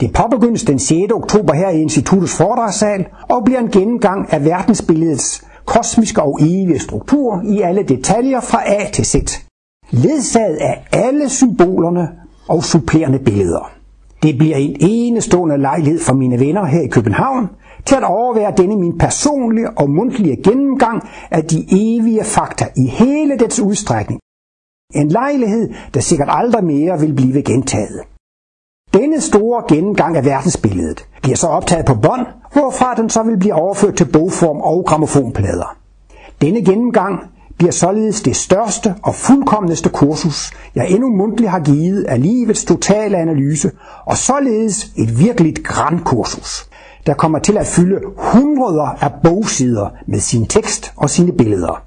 [0.00, 1.12] Det påbegyndes den 6.
[1.12, 7.42] oktober her i instituttets foredragssal og bliver en gennemgang af verdensbilledets kosmiske og evige struktur
[7.44, 9.14] i alle detaljer fra A til Z,
[9.90, 12.08] ledsaget af alle symbolerne
[12.48, 13.70] og supplerende billeder.
[14.22, 17.48] Det bliver en enestående lejlighed for mine venner her i København
[17.86, 23.38] til at overvære denne min personlige og mundtlige gennemgang af de evige fakta i hele
[23.38, 24.20] dets udstrækning.
[24.94, 28.00] En lejlighed, der sikkert aldrig mere vil blive gentaget.
[28.94, 33.54] Denne store gennemgang af verdensbilledet bliver så optaget på bånd, hvorfra den så vil blive
[33.54, 35.76] overført til bogform og gramofonplader.
[36.42, 37.20] Denne gennemgang
[37.58, 43.16] bliver således det største og fuldkommeneste kursus, jeg endnu mundtligt har givet af livets totale
[43.16, 43.70] analyse,
[44.06, 46.70] og således et virkeligt grandkursus,
[47.06, 51.82] der kommer til at fylde hundreder af bogsider med sin tekst og sine billeder.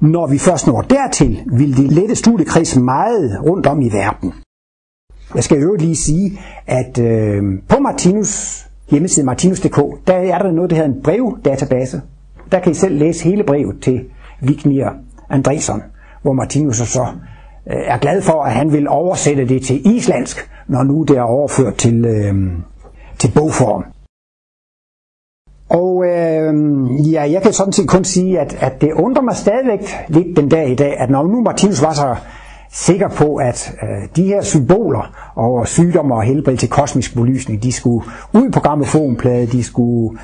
[0.00, 4.32] Når vi først når dertil, vil det lette studiekreds meget rundt om i verden.
[5.34, 10.70] Jeg skal øvrigt lige sige, at øh, på Martinus hjemmeside martinus.dk, der er der noget,
[10.70, 12.02] der hedder en brevdatabase.
[12.52, 14.04] Der kan I selv læse hele brevet til
[14.40, 14.86] Vignir
[15.30, 15.82] Andresson,
[16.22, 17.06] hvor Martinus så
[17.70, 21.22] øh, er glad for, at han vil oversætte det til islandsk, når nu det er
[21.22, 22.34] overført til, øh,
[23.18, 23.84] til bogform.
[25.70, 29.80] Og øh, ja, jeg kan sådan set kun sige, at, at det undrer mig stadigvæk
[30.08, 32.16] lidt den dag i dag, at når nu Martinus var så
[32.72, 37.72] sikker på, at øh, de her symboler over sygdomme og helbred til kosmisk belysning, de
[37.72, 40.18] skulle ud på gramofonplade, de skulle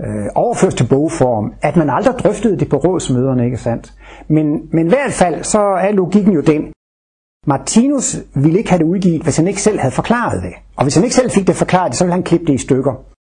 [0.00, 3.92] øh, overføres til bogform, at man aldrig drøftede det på rådsmøderne, ikke sandt?
[4.28, 6.62] Men, men i hvert fald, så er logikken jo den,
[7.46, 10.52] Martinus ville ikke have det udgivet, hvis han ikke selv havde forklaret det.
[10.76, 13.13] Og hvis han ikke selv fik det forklaret, så ville han klippe det i stykker.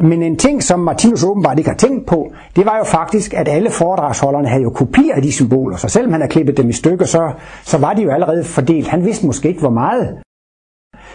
[0.00, 3.48] Men en ting, som Martinus åbenbart ikke har tænkt på, det var jo faktisk, at
[3.48, 5.76] alle foredragsholderne havde jo kopier af de symboler.
[5.76, 7.32] Så selvom han havde klippet dem i stykker, så,
[7.64, 8.88] så var de jo allerede fordelt.
[8.88, 10.18] Han vidste måske ikke, hvor meget.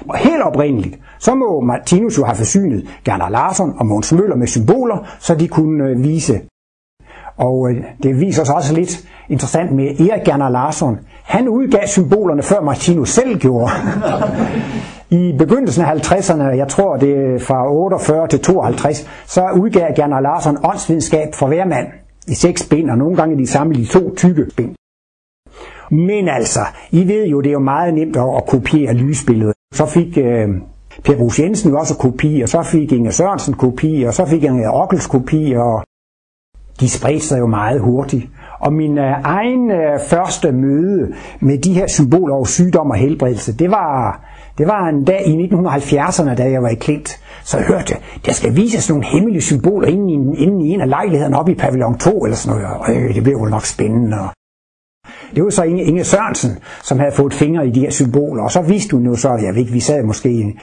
[0.09, 4.47] Og helt oprindeligt, så må Martinus jo have forsynet Gerner Larsson og Måns Møller med
[4.47, 6.41] symboler, så de kunne øh, vise.
[7.37, 10.99] Og øh, det viser sig også lidt interessant med Erik Gerner Larsson.
[11.23, 13.71] Han udgav symbolerne, før Martinus selv gjorde.
[15.09, 20.19] I begyndelsen af 50'erne, jeg tror det er fra 48 til 52, så udgav Gerner
[20.19, 21.87] Larsen åndsvidenskab for hver mand
[22.27, 24.75] i seks ben, og nogle gange de samme i to tykke ben.
[25.91, 26.59] Men altså,
[26.91, 29.55] I ved jo, det er jo meget nemt at, at kopiere lysbilledet.
[29.73, 30.49] Så fik øh,
[31.03, 34.43] Per Brugs Jensen jo også kopi, og så fik Inge Sørensen kopi, og så fik
[34.43, 35.83] Inge Rockels kopi, og
[36.79, 38.29] de spredte sig jo meget hurtigt.
[38.61, 43.57] Og min øh, egen øh, første møde med de her symboler over sygdom og helbredelse,
[43.57, 44.21] det var,
[44.57, 47.19] det var en dag i 1970'erne, da jeg var i Klint.
[47.43, 47.95] Så jeg hørte,
[48.25, 51.55] der skal vises nogle hemmelige symboler inden i, inden i en af lejlighederne oppe i
[51.55, 52.77] pavillon 2 eller sådan noget.
[52.79, 54.17] Og øh, det blev jo nok spændende.
[55.35, 56.51] Det var så Inge, Inge Sørensen,
[56.83, 58.43] som havde fået fingre i de her symboler.
[58.43, 60.59] Og så vidste hun jo så, jeg ved ikke, vi sad måske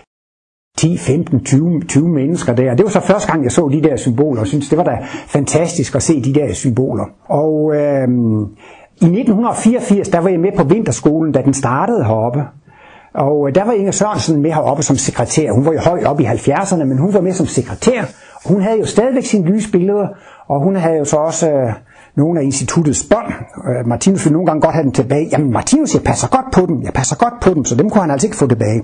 [0.78, 2.74] 10, 15, 20, 20 mennesker der.
[2.74, 4.98] Det var så første gang, jeg så de der symboler, og synes det var da
[5.26, 7.04] fantastisk at se de der symboler.
[7.28, 8.08] Og øh,
[9.00, 12.42] i 1984, der var jeg med på vinterskolen, da den startede heroppe.
[13.14, 15.52] Og øh, der var Inger Sørensen med heroppe som sekretær.
[15.52, 18.02] Hun var jo højt op i 70'erne, men hun var med som sekretær.
[18.46, 20.08] Hun havde jo stadigvæk sine lysbilleder,
[20.48, 21.72] og hun havde jo så også øh,
[22.16, 23.32] nogle af instituttets bånd.
[23.68, 25.28] Øh, Martinus ville nogle gange godt have dem tilbage.
[25.32, 28.00] Jamen Martinus, jeg passer godt på dem, jeg passer godt på dem, så dem kunne
[28.00, 28.82] han altså ikke få tilbage.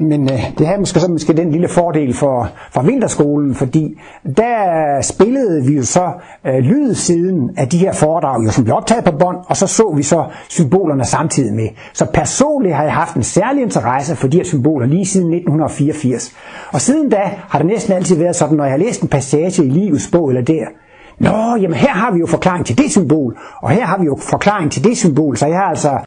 [0.00, 3.98] Men øh, det havde måske så måske den lille fordel for, for vinterskolen, fordi
[4.36, 6.12] der spillede vi jo så
[6.46, 9.92] øh, lydsiden af de her foredrag, jo, som blev optaget på bånd, og så så
[9.96, 11.68] vi så symbolerne samtidig med.
[11.92, 16.36] Så personligt har jeg haft en særlig interesse for de her symboler lige siden 1984.
[16.72, 19.64] Og siden da har det næsten altid været sådan, når jeg har læst en passage
[19.64, 20.64] i livets bog eller der,
[21.18, 24.18] Nå, jamen her har vi jo forklaring til det symbol, og her har vi jo
[24.20, 25.98] forklaring til det symbol, så jeg har altså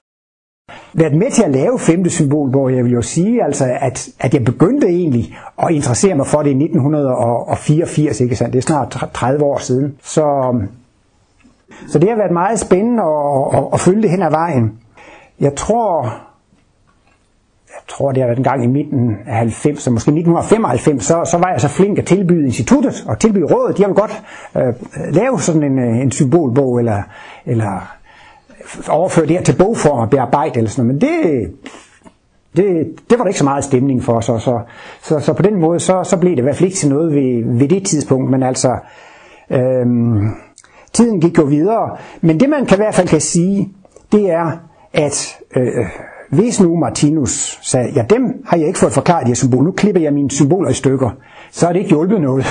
[0.93, 4.33] været med til at lave femte symbol, hvor jeg vil jo sige, altså, at, at
[4.33, 8.53] jeg begyndte egentlig at interessere mig for det i 1984, ikke sandt?
[8.53, 9.95] Det er snart 30 år siden.
[10.03, 10.55] Så,
[11.87, 14.79] så det har været meget spændende at, at, at følge det hen ad vejen.
[15.39, 16.03] Jeg tror,
[17.69, 21.25] jeg tror det har været en gang i midten af 90, så måske 1995, så,
[21.25, 23.79] så var jeg så flink at tilbyde instituttet og tilbyde rådet.
[23.79, 24.23] Jeg vil godt
[24.57, 24.73] øh,
[25.13, 27.01] lave sådan en, øh, en symbolbog eller,
[27.45, 27.98] eller
[28.89, 31.51] overføre det her til bogform og bearbejde eller sådan noget, men det,
[32.57, 34.59] det, det var der ikke så meget stemning for, så, så,
[35.01, 37.15] så, så på den måde, så, så blev det i hvert fald ikke til noget
[37.15, 38.77] ved, ved det tidspunkt, men altså,
[39.49, 40.29] øhm,
[40.93, 43.69] tiden gik jo videre, men det man kan i hvert fald kan sige,
[44.11, 44.51] det er,
[44.93, 45.85] at øh,
[46.29, 49.71] hvis nu Martinus sagde, ja dem har jeg ikke fået forklaret de her symboler, nu
[49.71, 51.09] klipper jeg mine symboler i stykker,
[51.51, 52.45] så er det ikke hjulpet noget,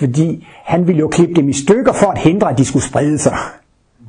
[0.00, 3.18] fordi han ville jo klippe dem i stykker for at hindre, at de skulle sprede
[3.18, 3.36] sig.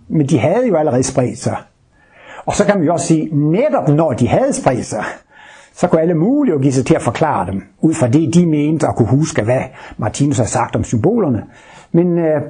[0.10, 1.58] Men de havde jo allerede spredt sig.
[2.46, 5.04] Og så kan man jo også sige, netop når de havde spredt sig,
[5.74, 8.46] så kunne alle mulige jo give sig til at forklare dem, ud fra det, de
[8.46, 9.62] mente og kunne huske, hvad
[9.98, 11.44] Martinus har sagt om symbolerne.
[11.92, 12.42] Men øh,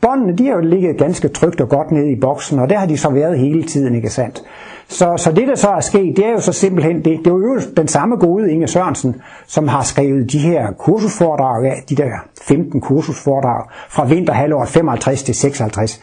[0.00, 2.86] båndene, de har jo ligget ganske trygt og godt nede i boksen, og der har
[2.86, 4.42] de så været hele tiden, ikke sandt?
[4.88, 7.30] Så, så det, der så er sket, det er jo så simpelthen, det, det er
[7.30, 12.10] jo den samme gode Inge Sørensen, som har skrevet de her kursusforedrag af, de der
[12.42, 16.02] 15 kursusforedrag fra vinterhalvåret 55 til 56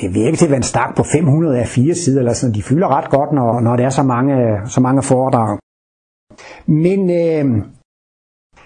[0.00, 2.54] det virker til at være en stak på 500 af fire sider, eller sådan.
[2.54, 5.58] de fylder ret godt, når, når der er så mange, så mange foredrag.
[6.66, 7.64] Men øh,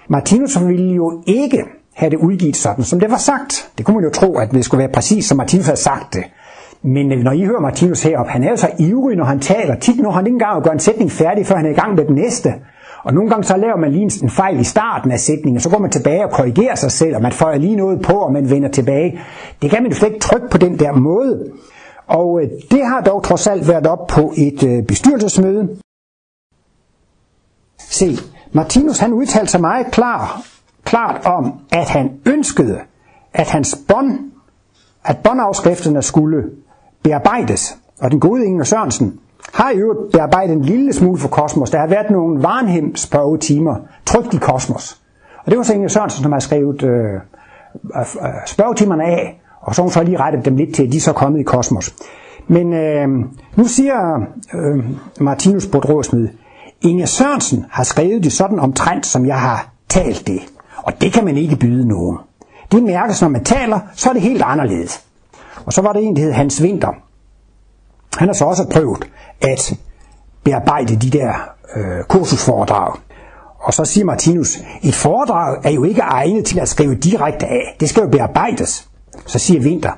[0.08, 1.64] Martinus ville jo ikke
[1.94, 3.70] have det udgivet sådan, som det var sagt.
[3.78, 6.24] Det kunne man jo tro, at det skulle være præcis, som Martinus havde sagt det.
[6.82, 9.74] Men øh, når I hører Martinus herop, han er jo så ivrig, når han taler.
[9.74, 11.94] Tit når han ikke engang at gøre en sætning færdig, før han er i gang
[11.94, 12.54] med den næste.
[13.04, 15.78] Og nogle gange så laver man lige en fejl i starten af sætningen, så går
[15.78, 18.68] man tilbage og korrigerer sig selv, og man får lige noget på, og man vender
[18.68, 19.20] tilbage.
[19.62, 21.50] Det kan man jo slet ikke trykke på den der måde.
[22.06, 25.68] Og øh, det har dog trods alt været op på et øh, bestyrelsesmøde.
[27.78, 28.16] Se,
[28.52, 30.42] Martinus han udtalte sig meget klar,
[30.84, 32.78] klart om, at han ønskede,
[33.34, 34.18] at hans bånd,
[35.04, 36.50] at båndafskrifterne skulle
[37.02, 37.78] bearbejdes.
[38.00, 39.20] Og den gode Inger Sørensen,
[39.52, 41.70] har i øvrigt bearbejdet en lille smule for Kosmos.
[41.70, 43.76] Der har været nogle Varnhems timer
[44.06, 45.00] trygt i Kosmos.
[45.44, 49.74] Og det var så Inge Sørensen, som har skrevet øh, øh, øh, spørgetimerne af, og
[49.74, 51.42] så har hun så lige rettet dem lidt til, at de så er kommet i
[51.42, 51.94] Kosmos.
[52.48, 53.08] Men øh,
[53.56, 54.84] nu siger øh,
[55.20, 56.28] Martinus Bodrosmed,
[56.80, 60.40] Inge Sørensen har skrevet det sådan omtrent, som jeg har talt det.
[60.76, 62.18] Og det kan man ikke byde nogen.
[62.72, 65.04] Det mærkes, når man taler, så er det helt anderledes.
[65.66, 66.88] Og så var det en, der hed Hans Winter.
[68.16, 69.04] Han har så også prøvet
[69.40, 69.74] at
[70.44, 71.32] bearbejde de der
[71.76, 72.94] øh, kursusforedrag.
[73.60, 77.76] Og så siger Martinus, et foredrag er jo ikke egnet til at skrive direkte af.
[77.80, 78.88] Det skal jo bearbejdes.
[79.26, 79.90] Så siger Winter,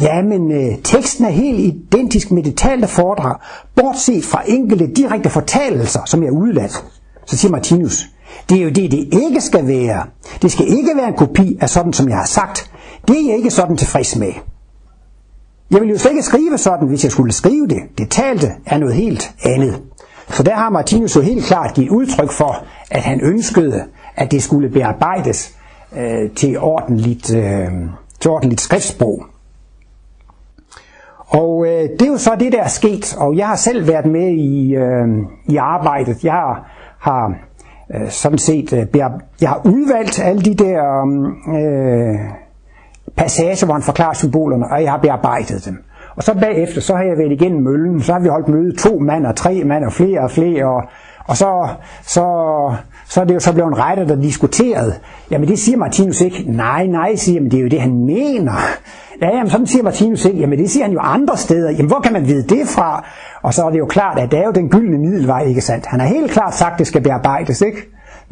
[0.00, 3.36] ja, men øh, teksten er helt identisk med det talte foredrag,
[3.76, 6.84] bortset fra enkelte direkte fortalelser, som er udladt.
[7.26, 8.06] Så siger Martinus,
[8.48, 10.04] det er jo det, det ikke skal være.
[10.42, 12.70] Det skal ikke være en kopi af sådan, som jeg har sagt.
[13.08, 14.32] Det er jeg ikke sådan tilfreds med.
[15.72, 17.78] Jeg vil jo slet ikke skrive sådan, hvis jeg skulle skrive det.
[17.98, 19.82] Det talte er noget helt andet.
[20.28, 23.84] For der har Martinus jo helt klart givet udtryk for, at han ønskede,
[24.16, 25.56] at det skulle bearbejdes
[25.96, 27.68] øh, til, ordentligt, øh,
[28.20, 29.24] til ordentligt skriftsprog.
[31.28, 34.06] Og øh, det er jo så det, der er sket, og jeg har selv været
[34.06, 35.08] med i, øh,
[35.48, 36.24] i arbejdet.
[36.24, 37.34] Jeg har, har
[37.94, 38.86] øh, sådan set, øh,
[39.40, 41.02] jeg har udvalgt alle de der
[41.48, 42.41] øh,
[43.16, 45.76] passager, hvor han forklarer symbolerne, og jeg har bearbejdet dem.
[46.16, 48.98] Og så bagefter, så har jeg været igennem møllen, så har vi holdt møde to
[48.98, 50.82] mand og tre mand og flere og flere, og,
[51.26, 51.68] og så,
[52.02, 52.24] så,
[53.08, 55.00] så er det jo så blevet en retter, der diskuteret.
[55.30, 56.44] Jamen det siger Martinus ikke.
[56.46, 58.52] Nej, nej, siger men det er jo det, han mener.
[59.22, 60.38] Ja, jamen sådan siger Martinus ikke.
[60.38, 61.70] Jamen det siger han jo andre steder.
[61.70, 63.04] Jamen hvor kan man vide det fra?
[63.42, 65.86] Og så er det jo klart, at det er jo den gyldne middelvej, ikke sandt?
[65.86, 67.78] Han har helt klart sagt, at det skal bearbejdes, ikke?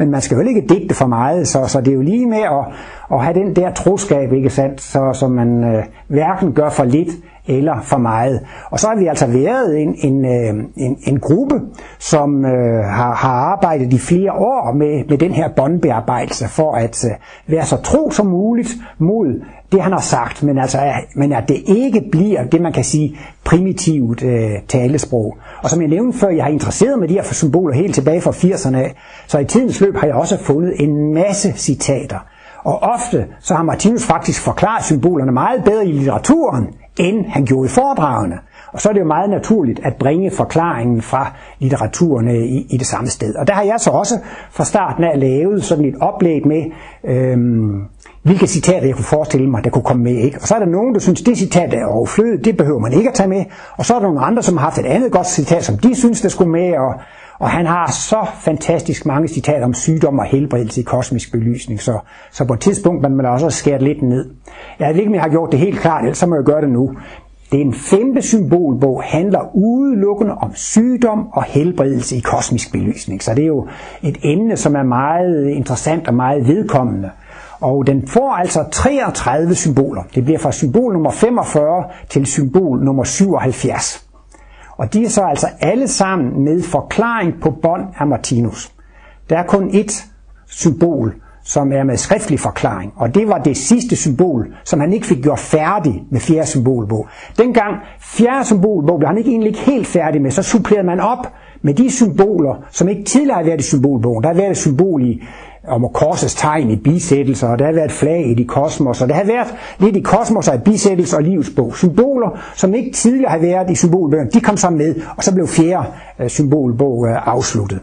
[0.01, 2.38] Men man skal jo ikke digte for meget, så, så det er jo lige med
[2.38, 2.64] at,
[3.12, 4.80] at have den der troskab, ikke sandt?
[4.80, 7.09] Så, så man øh, hverken gør for lidt
[7.46, 8.40] eller for meget.
[8.70, 11.61] Og så har vi altså været en, en, øh, en, en gruppe,
[11.98, 17.05] som øh, har, har arbejdet i flere år med, med den her båndbearbejdelse for at
[17.05, 17.11] øh,
[17.46, 19.40] være så tro som muligt mod
[19.73, 20.79] det, han har sagt, men, altså,
[21.14, 25.37] men at det ikke bliver det, man kan sige, primitivt øh, talesprog.
[25.62, 28.31] Og som jeg nævnte før, jeg har interesseret mig de her symboler helt tilbage fra
[28.31, 28.95] 80'erne af,
[29.27, 32.18] så i tidens løb har jeg også fundet en masse citater.
[32.64, 36.68] Og ofte så har Martinus faktisk forklaret symbolerne meget bedre i litteraturen,
[36.99, 38.39] end han gjorde i foredragene.
[38.73, 42.87] Og så er det jo meget naturligt at bringe forklaringen fra litteraturen i, i det
[42.87, 43.35] samme sted.
[43.35, 44.14] Og der har jeg så også
[44.51, 46.64] fra starten af lavet sådan et oplæg med,
[47.05, 47.83] øhm,
[48.23, 50.16] hvilke citater jeg kunne forestille mig, der kunne komme med.
[50.16, 50.39] Ikke?
[50.41, 53.09] Og så er der nogen, der synes, det citat er overflødigt, det behøver man ikke
[53.09, 53.45] at tage med.
[53.77, 55.95] Og så er der nogle andre, som har haft et andet godt citat, som de
[55.95, 56.79] synes, der skulle med.
[56.79, 56.95] Og,
[57.41, 61.99] og han har så fantastisk mange citater om sygdom og helbredelse i kosmisk belysning, så,
[62.31, 64.31] så på et tidspunkt man må også skære lidt ned.
[64.79, 66.61] Jeg ved ikke, om jeg har gjort det helt klart, ellers så må jeg gøre
[66.61, 66.91] det nu.
[67.53, 73.22] Den femte symbolbog handler udelukkende om sygdom og helbredelse i kosmisk belysning.
[73.22, 73.66] Så det er jo
[74.03, 77.11] et emne, som er meget interessant og meget vedkommende.
[77.61, 80.03] Og den får altså 33 symboler.
[80.14, 84.07] Det bliver fra symbol nummer 45 til symbol nummer 77.
[84.76, 88.72] Og de er så altså alle sammen med forklaring på bånd af Martinus.
[89.30, 90.07] Der er kun ét
[90.46, 91.14] symbol,
[91.45, 95.22] som er med skriftlig forklaring, og det var det sidste symbol, som han ikke fik
[95.22, 97.09] gjort færdig med fjerde symbolbog.
[97.38, 101.32] Dengang fjerde symbolbog blev han ikke egentlig ikke helt færdig med, så supplerede man op
[101.62, 104.22] med de symboler, som ikke tidligere har været i symbolbogen.
[104.22, 105.22] Der har været et symbol i,
[105.68, 109.24] om korsets tegn i bisættelser, og der har været flag i kosmos, og der har
[109.24, 111.76] været lidt i kosmos og i bisættelser og livsbog.
[111.76, 115.47] Symboler, som ikke tidligere har været i symbolbøgerne, de kom så med, og så blev
[115.47, 115.86] fjerde
[116.20, 117.80] øh, symbolbog øh, afsluttet.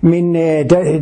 [0.00, 1.00] Men øh, der,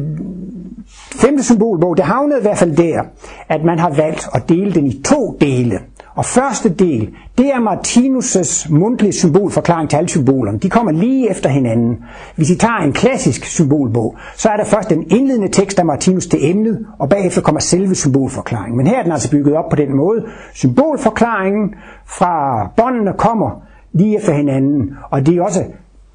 [1.12, 3.02] femte symbolbog, det havnede i hvert fald der,
[3.48, 5.78] at man har valgt at dele den i to dele.
[6.14, 10.58] Og første del, det er Martinus' mundtlige symbolforklaring til alle symbolerne.
[10.58, 11.98] De kommer lige efter hinanden.
[12.36, 16.26] Hvis I tager en klassisk symbolbog, så er der først den indledende tekst af Martinus
[16.26, 18.76] til emnet, og bagefter kommer selve symbolforklaringen.
[18.76, 20.24] Men her er den altså bygget op på den måde.
[20.54, 21.74] Symbolforklaringen
[22.06, 25.64] fra båndene kommer lige efter hinanden, og det er også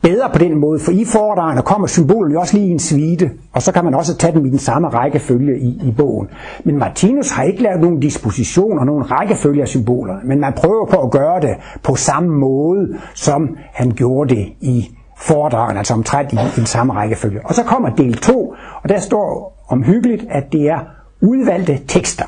[0.09, 3.31] bedre på den måde, for i foredragene kommer symbolen jo også lige i en svite,
[3.53, 6.27] og så kan man også tage dem i den samme rækkefølge i, i bogen.
[6.63, 10.85] Men Martinus har ikke lavet nogen disposition og nogen rækkefølge af symbolerne, men man prøver
[10.85, 16.33] på at gøre det på samme måde, som han gjorde det i foredragene, altså omtrent
[16.33, 17.39] i, i den samme rækkefølge.
[17.45, 18.53] Og så kommer del 2,
[18.83, 20.79] og der står omhyggeligt, at det er
[21.21, 22.25] udvalgte tekster.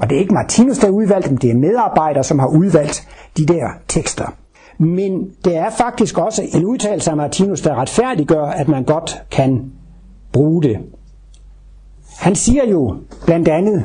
[0.00, 3.08] Og det er ikke Martinus, der har udvalgt dem, det er medarbejdere, som har udvalgt
[3.38, 4.26] de der tekster.
[4.78, 9.72] Men det er faktisk også en udtalelse af Martinus, der retfærdiggør, at man godt kan
[10.32, 10.78] bruge det.
[12.18, 12.96] Han siger jo
[13.26, 13.78] blandt andet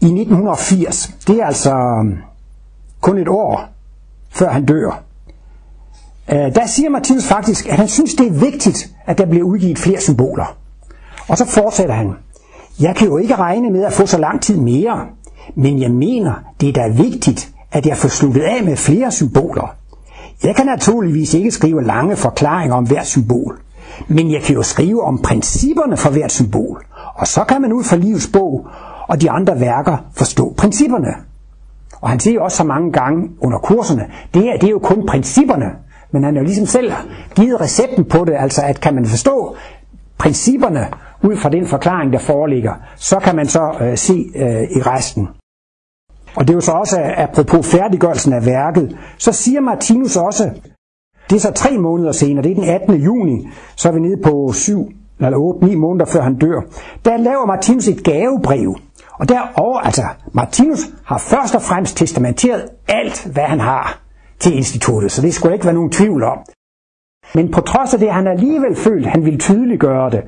[0.00, 2.18] i 1980, det er altså um,
[3.00, 3.68] kun et år
[4.30, 5.02] før han dør,
[6.32, 9.78] øh, der siger Martinus faktisk, at han synes, det er vigtigt, at der bliver udgivet
[9.78, 10.56] flere symboler.
[11.28, 12.12] Og så fortsætter han.
[12.80, 15.06] Jeg kan jo ikke regne med at få så lang tid mere,
[15.54, 19.76] men jeg mener, det er da vigtigt, at jeg får sluttet af med flere symboler.
[20.44, 23.60] Jeg kan naturligvis ikke skrive lange forklaringer om hvert symbol,
[24.08, 26.84] men jeg kan jo skrive om principperne for hvert symbol,
[27.14, 28.66] og så kan man ud fra livets bog
[29.08, 31.14] og de andre værker forstå principperne.
[32.00, 35.06] Og han siger også så mange gange under kurserne, det her det er jo kun
[35.06, 35.70] principperne,
[36.10, 36.92] men han har jo ligesom selv
[37.34, 39.56] givet recepten på det, altså at kan man forstå
[40.18, 40.88] principperne
[41.22, 45.28] ud fra den forklaring, der foreligger, så kan man så øh, se øh, i resten.
[46.36, 50.50] Og det er jo så også, apropos færdiggørelsen af værket, så siger Martinus også,
[51.30, 52.94] det er så tre måneder senere, det er den 18.
[52.94, 56.60] juni, så er vi nede på 7 eller 8-9 måneder før han dør.
[57.04, 58.76] Der laver Martinus et gavebrev,
[59.12, 60.02] og derover, altså
[60.32, 64.00] Martinus har først og fremmest testamenteret alt, hvad han har
[64.40, 66.38] til instituttet, så det skulle ikke være nogen tvivl om.
[67.34, 70.22] Men på trods af det, han alligevel følt, han ville tydeliggøre det,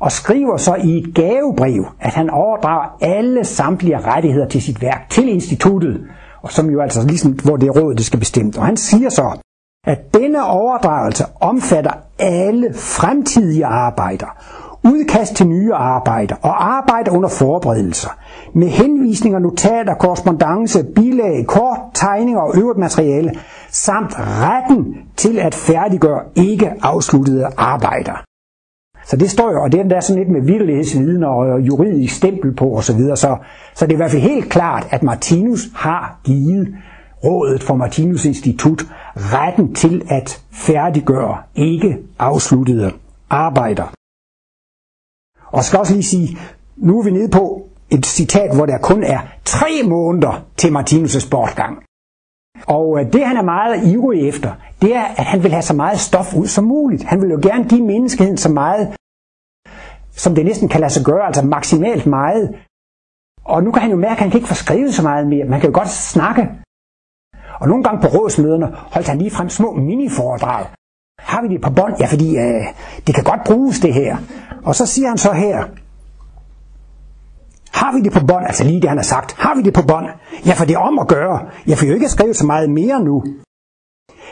[0.00, 5.10] og skriver så i et gavebrev, at han overdrager alle samtlige rettigheder til sit værk
[5.10, 6.00] til instituttet,
[6.42, 8.52] og som jo altså ligesom, hvor det er rådet, det skal bestemme.
[8.58, 9.38] Og han siger så,
[9.86, 14.26] at denne overdragelse omfatter alle fremtidige arbejder,
[14.84, 18.10] udkast til nye arbejder og arbejder under forberedelser,
[18.54, 23.32] med henvisninger, notater, korrespondence, bilag, kort, tegninger og øvrigt materiale,
[23.70, 28.24] samt retten til at færdiggøre ikke afsluttede arbejder.
[29.06, 32.54] Så det står jo, og det er der sådan lidt med vidtighedsviden og juridisk stempel
[32.54, 33.36] på osv., så, så,
[33.74, 36.74] så det er i hvert fald helt klart, at Martinus har givet
[37.24, 38.82] rådet for Martinus Institut
[39.16, 42.92] retten til at færdiggøre ikke afsluttede
[43.30, 43.92] arbejder.
[45.46, 46.38] Og skal også lige sige,
[46.76, 51.30] nu er vi nede på et citat, hvor der kun er tre måneder til Martinus'
[51.30, 51.82] bortgang.
[52.66, 54.52] Og øh, det han er meget ivrig efter,
[54.82, 57.02] det er, at han vil have så meget stof ud som muligt.
[57.02, 58.96] Han vil jo gerne give menneskeheden så meget,
[60.12, 62.54] som det næsten kan lade sig gøre, altså maksimalt meget.
[63.44, 65.44] Og nu kan han jo mærke, at han kan ikke få skrevet så meget mere.
[65.44, 66.50] Man kan jo godt snakke.
[67.60, 70.66] Og nogle gange på rådsmøderne holdt han lige frem små mini-foredrag.
[71.18, 71.94] Har vi det på bånd?
[72.00, 72.64] Ja, fordi øh,
[73.06, 74.16] det kan godt bruges det her.
[74.64, 75.64] Og så siger han så her,
[77.74, 78.44] har vi det på bånd?
[78.46, 79.32] Altså lige det, han har sagt.
[79.32, 80.06] Har vi det på bånd?
[80.46, 81.40] Ja, for det er om at gøre.
[81.66, 83.24] Jeg får jo ikke skrevet så meget mere nu.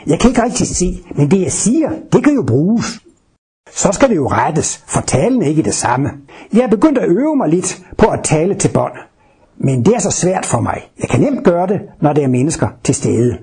[0.07, 2.99] Jeg kan ikke rigtig se, men det jeg siger, det kan jo bruges.
[3.71, 6.09] Så skal det jo rettes, for talen er ikke det samme.
[6.53, 8.93] Jeg er begyndt at øve mig lidt på at tale til bånd.
[9.57, 10.81] Men det er så svært for mig.
[11.01, 13.37] Jeg kan nemt gøre det, når der er mennesker til stede.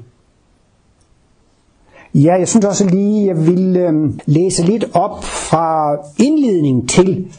[2.15, 7.33] Ja, jeg synes også lige, jeg vil øh, læse lidt op fra indledningen til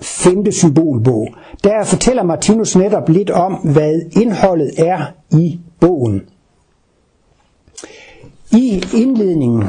[0.00, 1.28] femte symbolbog.
[1.64, 6.22] Der fortæller Martinus netop lidt om, hvad indholdet er i bogen.
[8.52, 9.64] I indledningen,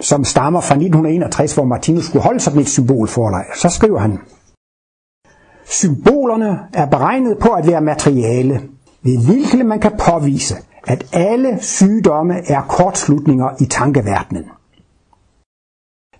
[0.00, 4.18] som stammer fra 1961, hvor Martinus skulle holde sig med et symbolforlag, så skriver han,
[5.64, 8.60] Symbolerne er beregnet på at være materiale,
[9.02, 10.54] ved hvilket man kan påvise,
[10.86, 14.44] at alle sygdomme er kortslutninger i tankeverdenen.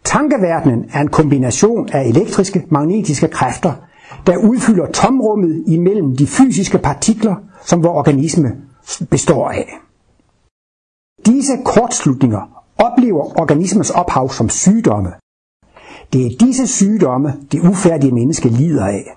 [0.04, 3.72] Tankeverdenen er en kombination af elektriske magnetiske kræfter,
[4.26, 7.34] der udfylder tomrummet imellem de fysiske partikler,
[7.64, 8.56] som vores organisme
[9.10, 9.78] består af.
[11.26, 15.12] Disse kortslutninger oplever organismens ophav som sygdomme.
[16.12, 19.16] Det er disse sygdomme, det ufærdige menneske lider af.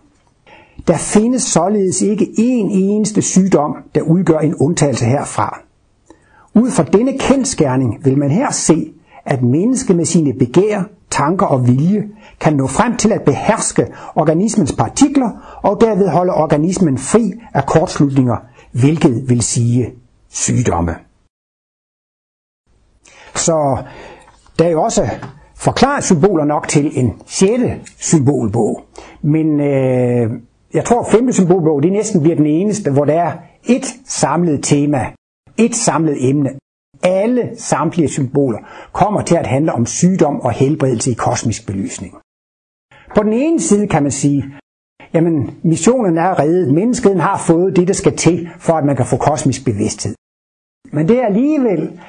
[0.87, 5.59] Der findes således ikke én eneste sygdom, der udgør en undtagelse herfra.
[6.55, 8.93] Ud fra denne kendskærning vil man her se,
[9.25, 12.03] at menneske med sine begær, tanker og vilje
[12.39, 18.37] kan nå frem til at beherske organismens partikler og derved holde organismen fri af kortslutninger,
[18.71, 19.93] hvilket vil sige
[20.29, 20.95] sygdomme.
[23.35, 23.83] Så
[24.59, 25.09] der er jo også
[25.55, 28.81] forklaret symboler nok til en sjette symbolbog.
[29.21, 30.31] Men øh,
[30.73, 33.31] jeg tror, at femte symbolbog, det næsten bliver den eneste, hvor der er
[33.63, 35.05] et samlet tema,
[35.57, 36.49] et samlet emne.
[37.05, 38.59] Alle samtlige symboler
[38.93, 42.13] kommer til at handle om sygdom og helbredelse i kosmisk belysning.
[43.15, 44.45] På den ene side kan man sige,
[45.13, 49.05] jamen missionen er reddet, menneskeheden har fået det, der skal til, for at man kan
[49.05, 50.15] få kosmisk bevidsthed.
[50.91, 51.99] Men det er alligevel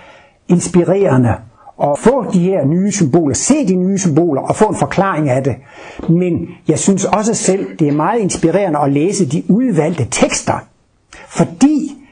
[0.49, 1.35] inspirerende
[1.83, 5.45] at få de her nye symboler, se de nye symboler og få en forklaring af
[5.45, 5.57] det.
[6.09, 10.59] Men jeg synes også selv, det er meget inspirerende at læse de udvalgte tekster,
[11.29, 12.06] fordi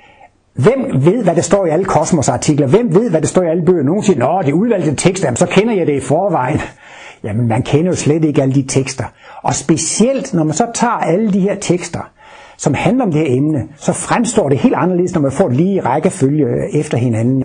[0.55, 2.66] Hvem ved, hvad der står i alle kosmosartikler?
[2.66, 3.82] Hvem ved, hvad der står i alle bøger?
[3.82, 6.61] Nogen siger, at det er udvalgte tekster, jamen, så kender jeg det i forvejen.
[7.24, 9.05] Jamen, man kender jo slet ikke alle de tekster.
[9.42, 12.11] Og specielt, når man så tager alle de her tekster,
[12.57, 15.57] som handler om det her emne, så fremstår det helt anderledes, når man får det
[15.57, 17.44] lige i rækkefølge øh, efter hinanden.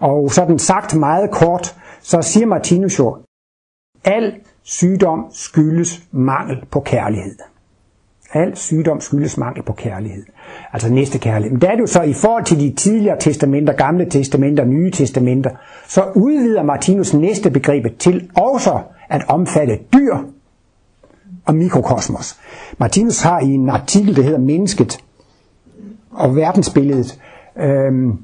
[0.00, 3.16] Og sådan sagt meget kort, så siger Martinus jo,
[4.04, 7.49] al sygdom skyldes mangel på kærlighed.
[8.32, 10.22] Al sygdom skyldes mangel på kærlighed.
[10.72, 11.52] Altså næste kærlighed.
[11.52, 14.90] Men der er det jo så i forhold til de tidligere testamenter, gamle testamenter, nye
[14.90, 15.50] testamenter,
[15.88, 20.16] så udvider Martinus næste begreb til også at omfatte dyr
[21.44, 22.40] og mikrokosmos.
[22.78, 24.98] Martinus har i en artikel, der hedder Mennesket
[26.10, 27.20] og verdensbilledet,
[27.56, 28.18] øhm,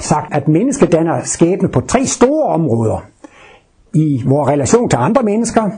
[0.00, 3.04] sagt, at mennesket danner skæbne på tre store områder.
[3.94, 5.70] I vores relation til andre mennesker,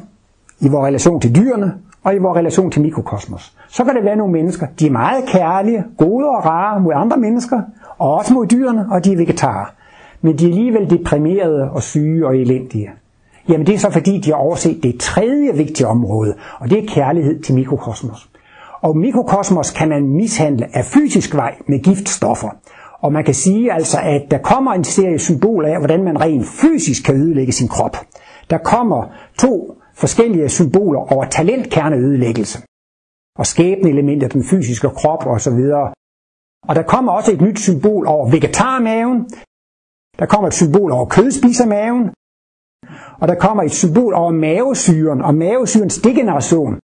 [0.61, 1.75] i vores relation til dyrene
[2.05, 3.53] og i vores relation til mikrokosmos.
[3.69, 7.17] Så kan det være nogle mennesker, de er meget kærlige, gode og rare mod andre
[7.17, 7.61] mennesker,
[7.99, 9.67] og også mod dyrene, og de er vegetarer.
[10.21, 12.91] Men de er alligevel deprimerede og syge og elendige.
[13.49, 16.89] Jamen det er så fordi, de har overset det tredje vigtige område, og det er
[16.89, 18.29] kærlighed til mikrokosmos.
[18.81, 22.49] Og mikrokosmos kan man mishandle af fysisk vej med giftstoffer.
[23.01, 26.47] Og man kan sige altså, at der kommer en serie symboler af, hvordan man rent
[26.47, 27.97] fysisk kan ødelægge sin krop.
[28.51, 29.05] Der kommer
[29.39, 32.59] to forskellige symboler over talentkerneødelæggelse
[33.39, 35.61] og skæbneelementer, den fysiske krop osv.
[36.69, 39.31] Og der kommer også et nyt symbol over vegetarmaven.
[40.19, 42.11] Der kommer et symbol over kødspisermaven.
[43.21, 46.79] Og der kommer et symbol over mavesyren og mavesyrens degeneration.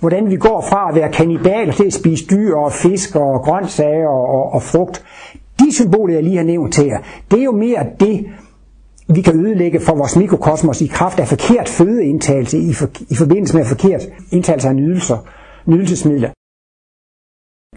[0.00, 4.08] Hvordan vi går fra at være kannibaler til at spise dyr og fisk og grøntsager
[4.08, 5.04] og, og, og frugt.
[5.60, 6.98] De symboler, jeg lige har nævnt her,
[7.30, 8.26] det er jo mere det,
[9.08, 13.56] vi kan ødelægge for vores mikrokosmos i kraft af forkert fødeindtagelse i, for, i forbindelse
[13.56, 14.02] med forkert
[14.32, 15.18] indtagelse af nydelser,
[15.66, 16.30] nydelsesmidler.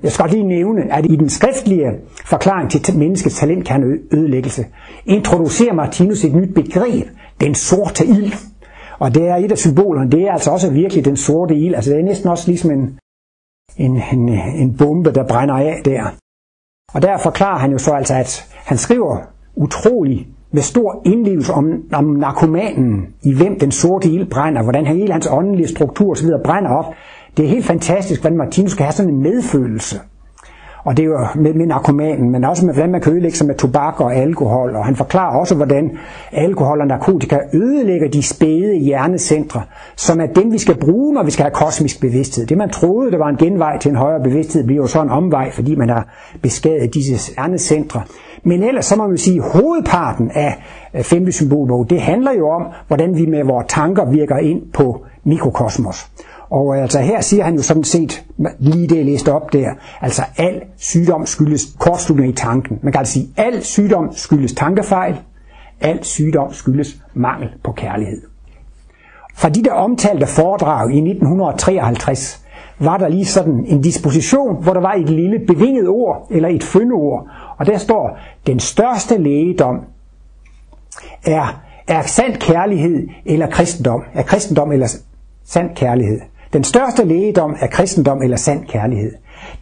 [0.03, 1.91] Jeg skal lige nævne, at i den skriftlige
[2.25, 4.65] forklaring til menneskets talentkerneødelæggelse
[5.05, 7.07] introducerer Martinus et nyt begreb,
[7.41, 8.33] den sorte ild.
[8.99, 11.75] Og det er et af symbolerne, det er altså også virkelig den sorte ild.
[11.75, 12.99] Altså det er næsten også ligesom en,
[13.77, 16.15] en, en, en bombe, der brænder af der.
[16.93, 19.17] Og der forklarer han jo så altså, at han skriver
[19.55, 25.13] utrolig med stor indlevelse om, om narkomanen, i hvem den sorte ild brænder, hvordan hele
[25.13, 26.29] hans åndelige struktur osv.
[26.43, 26.85] brænder op.
[27.37, 29.99] Det er helt fantastisk, hvordan Martinus kan have sådan en medfølelse.
[30.83, 33.47] Og det er jo med, med narkomanen, men også med, hvordan man kan ødelægge sig
[33.47, 34.75] med tobak og alkohol.
[34.75, 35.97] Og han forklarer også, hvordan
[36.31, 39.61] alkohol og narkotika ødelægger de spæde hjernecentre,
[39.95, 42.45] som er dem, vi skal bruge, når vi skal have kosmisk bevidsthed.
[42.45, 45.09] Det man troede, der var en genvej til en højere bevidsthed, bliver jo så en
[45.09, 46.07] omvej, fordi man har
[46.41, 48.01] beskadiget disse hjernecentre.
[48.43, 50.55] Men ellers så må man sige, at hovedparten af
[51.01, 56.07] femte symbolbog, det handler jo om, hvordan vi med vores tanker virker ind på mikrokosmos.
[56.49, 58.25] Og øh, altså her siger han jo sådan set,
[58.59, 59.69] lige det jeg læste op der,
[60.01, 62.79] altså al sygdom skyldes kortslutning i tanken.
[62.81, 65.19] Man kan altså sige, al sygdom skyldes tankefejl,
[65.81, 68.21] al sygdom skyldes mangel på kærlighed.
[69.35, 72.45] Fra de der omtalte foredrag i 1953,
[72.79, 76.63] var der lige sådan en disposition, hvor der var et lille bevinget ord, eller et
[76.63, 77.27] fyndord,
[77.59, 79.81] og der står, den største lægedom
[81.25, 84.03] er, er sand kærlighed eller kristendom.
[84.13, 84.87] Er kristendom eller
[85.45, 86.19] sand kærlighed.
[86.53, 89.11] Den største lægedom er kristendom eller sand kærlighed.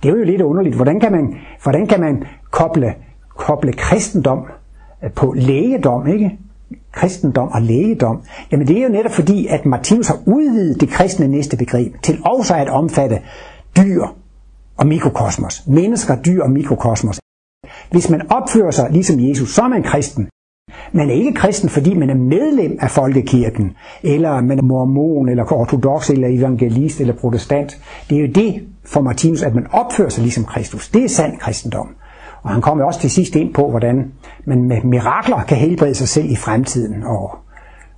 [0.03, 0.75] Det er jo lidt underligt.
[0.75, 2.95] Hvordan kan man, hvordan kan man koble,
[3.29, 4.45] koble kristendom
[5.03, 6.37] øh, på lægedom, ikke?
[6.91, 8.21] Kristendom og lægedom.
[8.51, 12.21] Jamen det er jo netop fordi, at Martinus har udvidet det kristne næste begreb til
[12.25, 13.19] også at omfatte
[13.77, 14.03] dyr
[14.77, 15.63] og mikrokosmos.
[15.67, 17.19] Mennesker, dyr og mikrokosmos.
[17.91, 20.27] Hvis man opfører sig ligesom Jesus, så er man kristen.
[20.91, 25.53] Man er ikke kristen, fordi man er medlem af folkekirken, eller man er mormon, eller
[25.53, 27.77] ortodox, eller evangelist, eller protestant.
[28.09, 30.89] Det er jo det for Martinus, at man opfører sig ligesom Kristus.
[30.89, 31.87] Det er sand kristendom.
[32.43, 34.11] Og han kommer også til sidst ind på, hvordan
[34.45, 37.03] man med mirakler kan helbrede sig selv i fremtiden.
[37.03, 37.37] Og,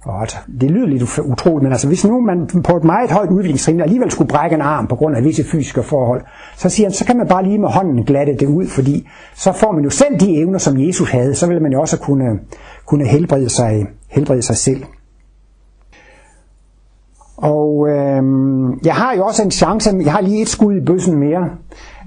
[0.04, 0.40] Godt.
[0.62, 4.12] det lyder lidt utroligt, men altså, hvis nu man på et meget højt udviklingstrin alligevel
[4.12, 6.22] skulle brække en arm på grund af visse fysiske forhold,
[6.58, 9.52] så siger han, så kan man bare lige med hånden glatte det ud, fordi så
[9.52, 12.40] får man jo selv de evner, som Jesus havde, så vil man jo også kunne,
[12.86, 14.84] kunne helbrede, sig, helbrede sig selv.
[17.38, 18.24] Og øh,
[18.86, 21.50] jeg har jo også en chance, jeg har lige et skud i bøssen mere,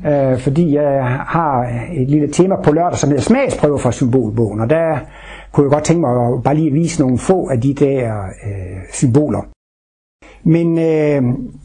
[0.06, 4.70] øh, fordi jeg har et lille tema på lørdag, som hedder smagsprøver fra symbolbogen, og
[4.70, 4.98] der
[5.52, 8.78] kunne jeg godt tænke mig at bare lige vise nogle få af de der øh,
[8.92, 9.42] symboler.
[10.44, 11.22] Men øh,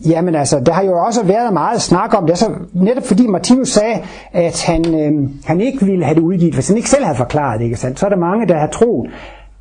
[0.09, 3.69] jamen altså, der har jo også været meget snak om det, så netop fordi Martinus
[3.69, 3.99] sagde,
[4.33, 7.59] at han, øh, han ikke ville have det udgivet, hvis han ikke selv havde forklaret
[7.59, 7.99] det, ikke sandt?
[7.99, 9.09] så er der mange, der har troet,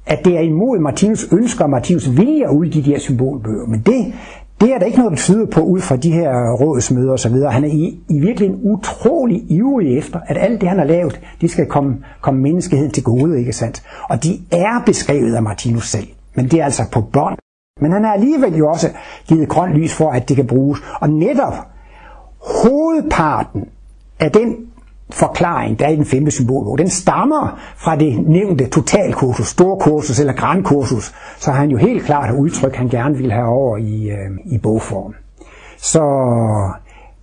[0.07, 3.67] at det er imod Martinus ønsker, og Martinus vilje at udgive de her symbolbøger.
[3.67, 4.13] Men det,
[4.61, 7.35] det er der ikke noget, der tyder på ud fra de her rådsmøder osv.
[7.35, 11.21] Han er i, i virkelig en utrolig ivrig efter, at alt det, han har lavet,
[11.41, 13.83] det skal komme, komme menneskeheden til gode, ikke sandt?
[14.09, 17.39] Og de er beskrevet af Martinus selv, men det er altså på bånd.
[17.81, 18.89] Men han har alligevel jo også
[19.29, 20.81] givet grønt lys for, at det kan bruges.
[21.01, 21.55] Og netop
[22.41, 23.65] hovedparten
[24.21, 24.57] af den
[25.11, 30.33] forklaring, der er i den femte symbolbog, den stammer fra det nævnte totalkursus, storkursus eller
[30.33, 34.31] grandkursus, så han jo helt klart har udtryk, han gerne vil have over i, øh,
[34.45, 35.15] i bogform.
[35.79, 36.03] Så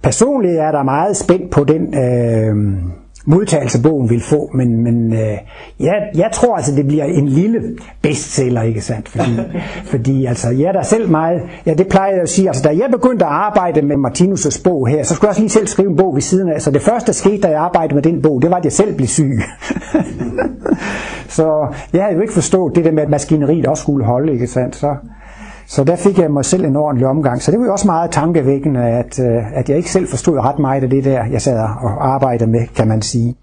[0.03, 2.83] personligt er der meget spændt på den øh,
[3.25, 5.37] modtagelse bogen vil få, men, men øh,
[5.79, 7.61] jeg, jeg tror altså, det bliver en lille
[8.01, 9.09] bestseller, ikke sandt?
[9.09, 9.31] Fordi,
[9.91, 12.69] fordi altså, jeg er der selv meget, ja det plejer jeg at sige, altså da
[12.69, 15.89] jeg begyndte at arbejde med Martinus' bog her, så skulle jeg også lige selv skrive
[15.89, 18.21] en bog ved siden af, så det første, der skete, da jeg arbejdede med den
[18.21, 19.31] bog, det var, at jeg selv blev syg.
[21.37, 24.47] så jeg havde jo ikke forstået det der med, at maskineriet også skulle holde, ikke
[24.47, 24.75] sandt?
[24.75, 24.95] Så,
[25.73, 27.41] så der fik jeg mig selv en ordentlig omgang.
[27.41, 30.59] Så det var jo også meget tankevækkende, at, øh, at jeg ikke selv forstod ret
[30.59, 33.35] meget af det der, jeg sad og arbejdede med, kan man sige.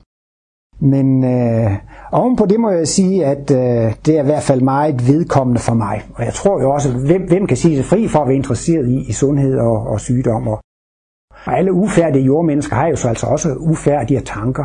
[0.81, 1.71] Men øh,
[2.13, 5.75] ovenpå det må jeg sige, at øh, det er i hvert fald meget vedkommende for
[5.75, 6.03] mig.
[6.15, 8.89] Og jeg tror jo også, hvem, hvem kan sige sig fri for at være interesseret
[8.89, 10.49] i, i sundhed og, og sygdom.
[10.49, 10.61] Og,
[11.47, 14.65] og alle ufærdige jordmennesker har jo så altså også ufærdige tanker.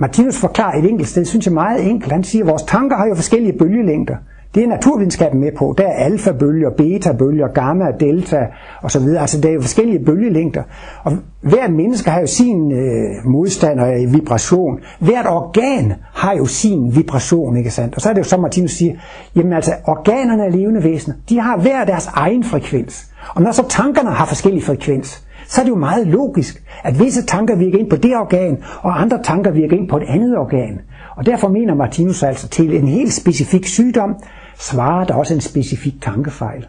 [0.00, 2.12] Martinus forklarer et enkelt sted, synes jeg meget enkelt.
[2.12, 4.16] Han siger, at vores tanker har jo forskellige bølgelængder.
[4.54, 5.74] Det er naturvidenskaben med på.
[5.78, 8.46] Der er alfa-bølger, beta-bølger, gamma, delta
[8.82, 9.02] osv.
[9.18, 10.62] Altså der er jo forskellige bølgelængder.
[11.04, 14.80] Og hver menneske har jo sin øh, modstander i vibration.
[15.00, 17.94] Hvert organ har jo sin vibration, ikke sandt?
[17.94, 18.94] Og så er det jo som Martinus siger,
[19.36, 21.16] jamen altså organerne er levende væsener.
[21.28, 23.06] De har hver deres egen frekvens.
[23.34, 27.26] Og når så tankerne har forskellige frekvens, så er det jo meget logisk, at visse
[27.26, 30.80] tanker virker ind på det organ, og andre tanker virker ind på et andet organ.
[31.16, 34.14] Og derfor mener Martinus altså til en helt specifik sygdom,
[34.58, 36.68] svarer der også en specifik tankefejl.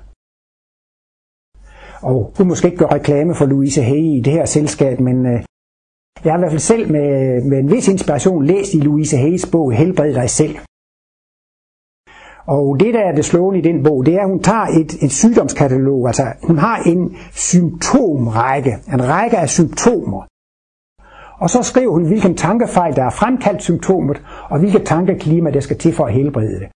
[2.02, 5.44] Og du måske ikke gøre reklame for Louise Hay i det her selskab, men øh,
[6.24, 9.50] jeg har i hvert fald selv med, med en vis inspiration læst i Louise Hayes
[9.52, 10.56] bog Helbred dig selv.
[12.56, 14.91] Og det, der er det slående i den bog, det er, at hun tager et,
[15.04, 16.08] et sygdomskatalog.
[16.08, 20.22] Altså, hun har en symptomrække, en række af symptomer.
[21.43, 25.78] Og så skriver hun, hvilken tankefejl, der har fremkaldt symptomet, og hvilket tankeklima, der skal
[25.78, 26.70] til for at helbrede det.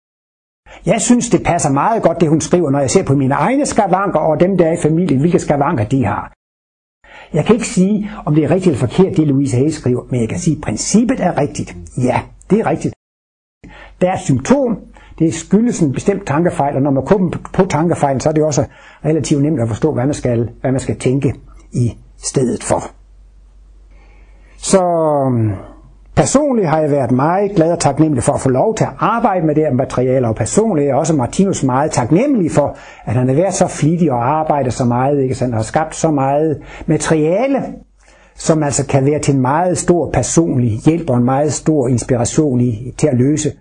[0.86, 3.66] Jeg synes, det passer meget godt, det hun skriver, når jeg ser på mine egne
[3.66, 6.34] skavanker og dem, der er i familien, hvilke skavanker de har.
[7.34, 10.22] Jeg kan ikke sige, om det er rigtigt eller forkert, det Louise Hay skriver, men
[10.22, 11.76] jeg kan sige, at princippet er rigtigt.
[11.98, 12.94] Ja, det er rigtigt.
[14.02, 14.80] Der er symptom,
[15.24, 18.66] det skyldes en bestemt tankefejl, og når man kommer på tankefejlen, så er det også
[19.06, 21.34] relativt nemt at forstå, hvad man skal, hvad man skal tænke
[21.72, 22.84] i stedet for.
[24.58, 24.84] Så
[25.28, 25.52] øhm,
[26.16, 29.46] Personligt har jeg været meget glad og taknemmelig for at få lov til at arbejde
[29.46, 33.36] med det her materiale, og personligt er også Martinus meget taknemmelig for, at han har
[33.36, 35.36] været så flittig og arbejdet så meget, ikke?
[35.36, 37.64] Så han har skabt så meget materiale,
[38.36, 42.62] som altså kan være til en meget stor personlig hjælp og en meget stor inspiration
[42.62, 43.52] i, til at løse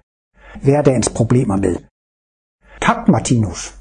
[0.63, 1.77] hverdagens problemer med.
[2.83, 3.75] Tak, Martinus.